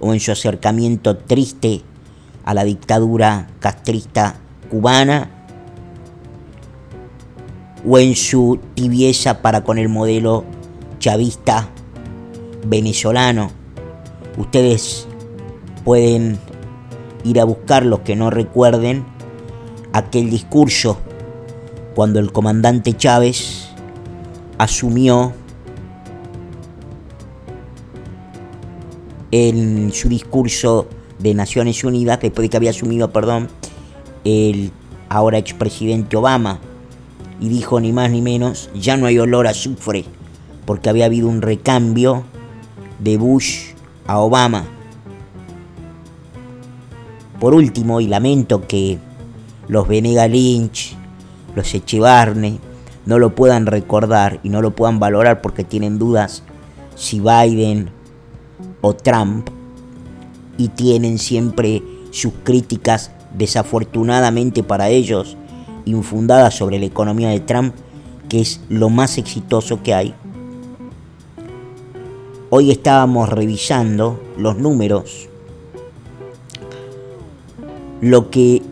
o 0.00 0.14
en 0.14 0.20
su 0.20 0.33
acercamiento 0.33 1.16
triste 1.16 1.83
a 2.44 2.54
la 2.54 2.64
dictadura 2.64 3.48
castrista 3.61 4.37
cubana, 4.70 5.31
o 7.87 7.98
en 7.98 8.16
su 8.16 8.59
tibieza 8.74 9.42
para 9.42 9.64
con 9.64 9.78
el 9.78 9.88
modelo 9.88 10.44
chavista 10.98 11.68
venezolano. 12.64 13.50
Ustedes 14.36 15.06
pueden 15.84 16.38
ir 17.24 17.40
a 17.40 17.44
buscar 17.44 17.84
los 17.84 18.00
que 18.00 18.16
no 18.16 18.30
recuerden 18.30 19.04
aquel 19.92 20.30
discurso 20.30 20.98
cuando 21.94 22.20
el 22.20 22.30
comandante 22.30 22.96
Chávez 22.96 23.68
asumió 24.58 25.32
en 29.30 29.92
su 29.92 30.08
discurso 30.08 30.86
de 31.18 31.34
Naciones 31.34 31.82
Unidas, 31.84 32.20
después 32.20 32.44
de 32.44 32.50
que 32.50 32.56
había 32.56 32.70
asumido, 32.70 33.12
perdón, 33.12 33.48
el 34.24 34.72
ahora 35.08 35.38
expresidente 35.38 36.16
Obama, 36.16 36.60
y 37.40 37.48
dijo 37.48 37.80
ni 37.80 37.92
más 37.92 38.10
ni 38.10 38.22
menos, 38.22 38.70
ya 38.74 38.96
no 38.96 39.06
hay 39.06 39.18
olor 39.18 39.46
a 39.46 39.50
azufre, 39.50 40.04
porque 40.66 40.88
había 40.88 41.06
habido 41.06 41.28
un 41.28 41.42
recambio 41.42 42.24
de 42.98 43.16
Bush 43.16 43.72
a 44.06 44.18
Obama. 44.18 44.64
Por 47.40 47.54
último, 47.54 48.00
y 48.00 48.08
lamento 48.08 48.66
que 48.66 48.98
los 49.68 49.87
Venega 49.87 50.26
Lynch, 50.26 50.96
los 51.54 51.72
Echevarne, 51.74 52.58
no 53.06 53.18
lo 53.18 53.34
puedan 53.34 53.66
recordar 53.66 54.40
y 54.42 54.48
no 54.48 54.61
lo 54.61 54.74
puedan 54.74 54.98
valorar 54.98 55.40
porque 55.40 55.64
tienen 55.64 55.98
dudas 55.98 56.42
si 56.94 57.20
Biden 57.20 57.90
o 58.80 58.94
Trump 58.94 59.48
y 60.56 60.68
tienen 60.68 61.18
siempre 61.18 61.82
sus 62.11 62.32
críticas 62.42 63.12
desafortunadamente 63.34 64.62
para 64.62 64.88
ellos 64.88 65.37
infundadas 65.84 66.54
sobre 66.54 66.78
la 66.78 66.87
economía 66.87 67.30
de 67.30 67.40
Trump, 67.40 67.74
que 68.28 68.40
es 68.40 68.61
lo 68.68 68.90
más 68.90 69.16
exitoso 69.16 69.82
que 69.82 69.94
hay. 69.94 70.14
Hoy 72.50 72.70
estábamos 72.70 73.28
revisando 73.28 74.18
los 74.38 74.56
números, 74.56 75.28
lo 78.00 78.30
que 78.30 78.62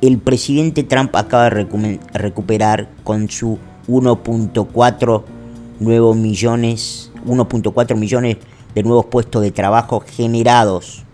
el 0.00 0.16
presidente 0.16 0.82
Trump 0.82 1.14
acaba 1.16 1.50
de 1.50 2.00
recuperar 2.14 2.88
con 3.04 3.28
su 3.28 3.58
1.4 3.86 5.24
nuevos 5.78 6.16
millones, 6.16 7.12
1.4 7.26 7.96
millones 7.96 8.38
de 8.74 8.82
nuevos 8.82 9.04
puestos 9.04 9.42
de 9.42 9.50
trabajo 9.50 10.00
generados 10.00 11.04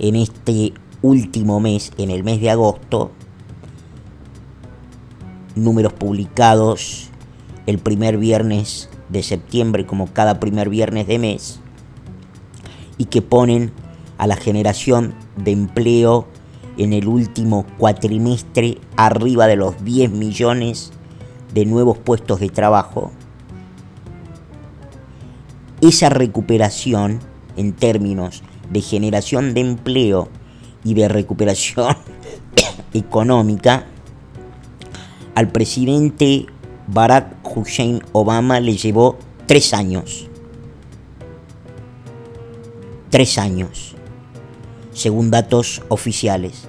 en 0.00 0.16
este 0.16 0.74
último 1.02 1.60
mes, 1.60 1.92
en 1.98 2.10
el 2.10 2.24
mes 2.24 2.40
de 2.40 2.50
agosto, 2.50 3.12
números 5.54 5.92
publicados 5.92 7.10
el 7.66 7.78
primer 7.78 8.18
viernes 8.18 8.90
de 9.08 9.22
septiembre 9.22 9.86
como 9.86 10.12
cada 10.12 10.40
primer 10.40 10.68
viernes 10.68 11.06
de 11.06 11.18
mes 11.18 11.60
y 12.98 13.06
que 13.06 13.22
ponen 13.22 13.72
a 14.18 14.26
la 14.26 14.36
generación 14.36 15.14
de 15.36 15.52
empleo 15.52 16.26
en 16.78 16.92
el 16.92 17.08
último 17.08 17.66
cuatrimestre 17.78 18.78
arriba 18.96 19.46
de 19.46 19.56
los 19.56 19.84
10 19.84 20.10
millones 20.10 20.92
de 21.54 21.64
nuevos 21.64 21.98
puestos 21.98 22.40
de 22.40 22.48
trabajo. 22.48 23.12
Esa 25.80 26.08
recuperación 26.08 27.20
en 27.56 27.72
términos 27.72 28.42
de 28.70 28.80
generación 28.80 29.54
de 29.54 29.60
empleo 29.60 30.28
y 30.84 30.94
de 30.94 31.08
recuperación 31.08 31.96
económica 32.94 33.86
al 35.34 35.48
presidente 35.48 36.46
Barack 36.88 37.36
Hussein 37.56 38.00
Obama 38.12 38.60
le 38.60 38.76
llevó 38.76 39.18
tres 39.46 39.74
años. 39.74 40.28
Tres 43.10 43.38
años, 43.38 43.96
según 44.92 45.30
datos 45.30 45.82
oficiales. 45.88 46.68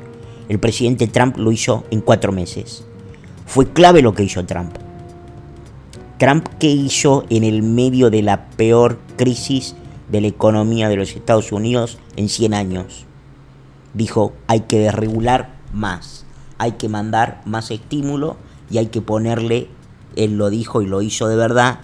El 0.49 0.59
presidente 0.59 1.07
Trump 1.07 1.37
lo 1.37 1.51
hizo 1.51 1.83
en 1.91 2.01
cuatro 2.01 2.31
meses. 2.31 2.85
Fue 3.45 3.71
clave 3.71 4.01
lo 4.01 4.13
que 4.13 4.23
hizo 4.23 4.45
Trump. 4.45 4.75
Trump, 6.17 6.47
¿qué 6.59 6.67
hizo 6.67 7.25
en 7.29 7.43
el 7.43 7.61
medio 7.61 8.09
de 8.09 8.23
la 8.23 8.49
peor 8.49 8.99
crisis 9.17 9.75
de 10.09 10.21
la 10.21 10.27
economía 10.27 10.89
de 10.89 10.95
los 10.95 11.15
Estados 11.15 11.51
Unidos 11.51 11.99
en 12.15 12.29
100 12.29 12.53
años? 12.55 13.05
Dijo, 13.93 14.33
hay 14.47 14.61
que 14.61 14.79
desregular 14.79 15.57
más, 15.73 16.25
hay 16.57 16.73
que 16.73 16.89
mandar 16.89 17.41
más 17.45 17.69
estímulo 17.69 18.37
y 18.69 18.79
hay 18.79 18.87
que 18.87 19.01
ponerle 19.01 19.69
él 20.17 20.37
lo 20.37 20.49
dijo 20.49 20.81
y 20.81 20.87
lo 20.87 21.01
hizo 21.01 21.27
de 21.27 21.35
verdad, 21.35 21.79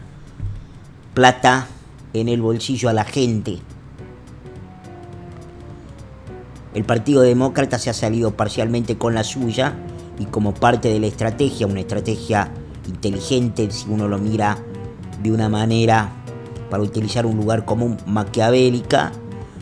plata 1.14 1.68
en 2.14 2.28
el 2.28 2.42
bolsillo 2.42 2.90
a 2.90 2.94
la 2.94 3.06
gente. 3.06 3.60
El 6.74 6.84
Partido 6.84 7.22
Demócrata 7.22 7.78
se 7.78 7.92
ha 7.92 7.94
salido 7.94 8.32
parcialmente 8.32 8.98
con 8.98 9.14
la 9.14 9.24
suya 9.24 9.76
y 10.18 10.26
como 10.26 10.56
parte 10.56 10.90
de 10.90 11.00
la 11.00 11.08
estrategia, 11.08 11.68
una 11.68 11.82
estrategia 11.82 12.52
inteligente 12.88 13.70
si 13.70 13.88
uno 13.90 14.08
lo 14.08 14.18
mira 14.18 14.58
de 15.22 15.32
una 15.32 15.48
manera 15.50 16.10
para 16.72 16.82
utilizar 16.82 17.28
un 17.28 17.38
lugar 17.38 17.66
común 17.66 17.98
maquiavélica, 18.08 19.12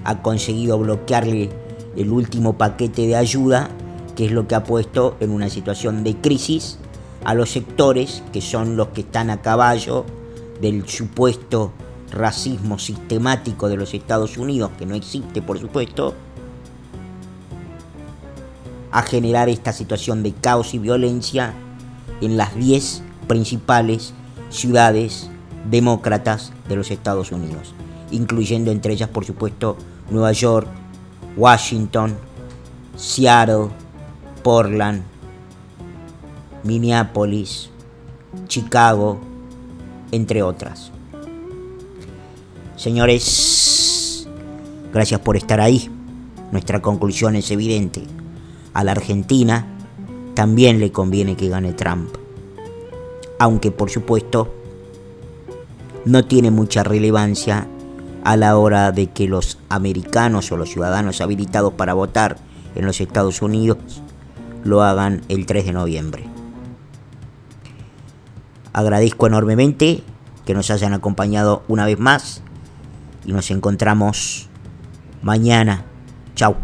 ha 0.05 0.21
conseguido 0.21 0.79
bloquearle 0.79 1.49
el 1.97 2.09
último 2.09 2.57
paquete 2.57 3.05
de 3.05 3.17
ayuda, 3.17 3.69
que 4.15 4.25
es 4.25 4.31
lo 4.31 4.47
que 4.47 4.55
ha 4.55 4.63
puesto 4.63 5.17
en 5.19 5.31
una 5.31 5.49
situación 5.49 6.05
de 6.05 6.15
crisis 6.15 6.79
a 7.23 7.33
los 7.33 7.51
sectores 7.51 8.23
que 8.33 8.41
son 8.41 8.77
los 8.77 8.89
que 8.89 9.01
están 9.01 9.29
a 9.29 9.41
caballo 9.41 10.05
del 10.59 10.87
supuesto 10.87 11.71
racismo 12.11 12.77
sistemático 12.77 13.69
de 13.69 13.77
los 13.77 13.93
Estados 13.93 14.37
Unidos, 14.37 14.71
que 14.77 14.85
no 14.85 14.95
existe 14.95 15.41
por 15.41 15.59
supuesto, 15.59 16.13
a 18.91 19.01
generar 19.03 19.49
esta 19.49 19.71
situación 19.71 20.21
de 20.21 20.33
caos 20.33 20.73
y 20.73 20.79
violencia 20.79 21.53
en 22.19 22.37
las 22.37 22.55
10 22.55 23.03
principales 23.27 24.13
ciudades 24.49 25.29
demócratas 25.69 26.51
de 26.67 26.75
los 26.75 26.91
Estados 26.91 27.31
Unidos, 27.31 27.73
incluyendo 28.11 28.71
entre 28.71 28.93
ellas, 28.93 29.09
por 29.09 29.25
supuesto, 29.25 29.77
Nueva 30.09 30.33
York, 30.33 30.67
Washington, 31.37 32.17
Seattle, 32.97 33.69
Portland, 34.43 35.03
Minneapolis, 36.63 37.69
Chicago, 38.47 39.19
entre 40.11 40.43
otras. 40.43 40.91
Señores, 42.75 44.27
gracias 44.93 45.19
por 45.19 45.37
estar 45.37 45.61
ahí. 45.61 45.89
Nuestra 46.51 46.81
conclusión 46.81 47.35
es 47.35 47.51
evidente. 47.51 48.03
A 48.73 48.83
la 48.83 48.91
Argentina 48.91 49.67
también 50.33 50.79
le 50.79 50.91
conviene 50.91 51.35
que 51.35 51.49
gane 51.49 51.73
Trump. 51.73 52.09
Aunque 53.39 53.71
por 53.71 53.89
supuesto 53.89 54.53
no 56.05 56.25
tiene 56.25 56.51
mucha 56.51 56.83
relevancia 56.83 57.67
a 58.23 58.37
la 58.37 58.57
hora 58.57 58.91
de 58.91 59.07
que 59.07 59.27
los 59.27 59.57
americanos 59.69 60.51
o 60.51 60.57
los 60.57 60.69
ciudadanos 60.69 61.21
habilitados 61.21 61.73
para 61.73 61.93
votar 61.93 62.37
en 62.75 62.85
los 62.85 63.01
Estados 63.01 63.41
Unidos 63.41 63.77
lo 64.63 64.83
hagan 64.83 65.21
el 65.27 65.45
3 65.45 65.65
de 65.65 65.73
noviembre. 65.73 66.30
Agradezco 68.73 69.27
enormemente 69.27 70.03
que 70.45 70.53
nos 70.53 70.71
hayan 70.71 70.93
acompañado 70.93 71.63
una 71.67 71.85
vez 71.85 71.99
más 71.99 72.41
y 73.25 73.33
nos 73.33 73.51
encontramos 73.51 74.49
mañana. 75.21 75.85
Chao. 76.35 76.55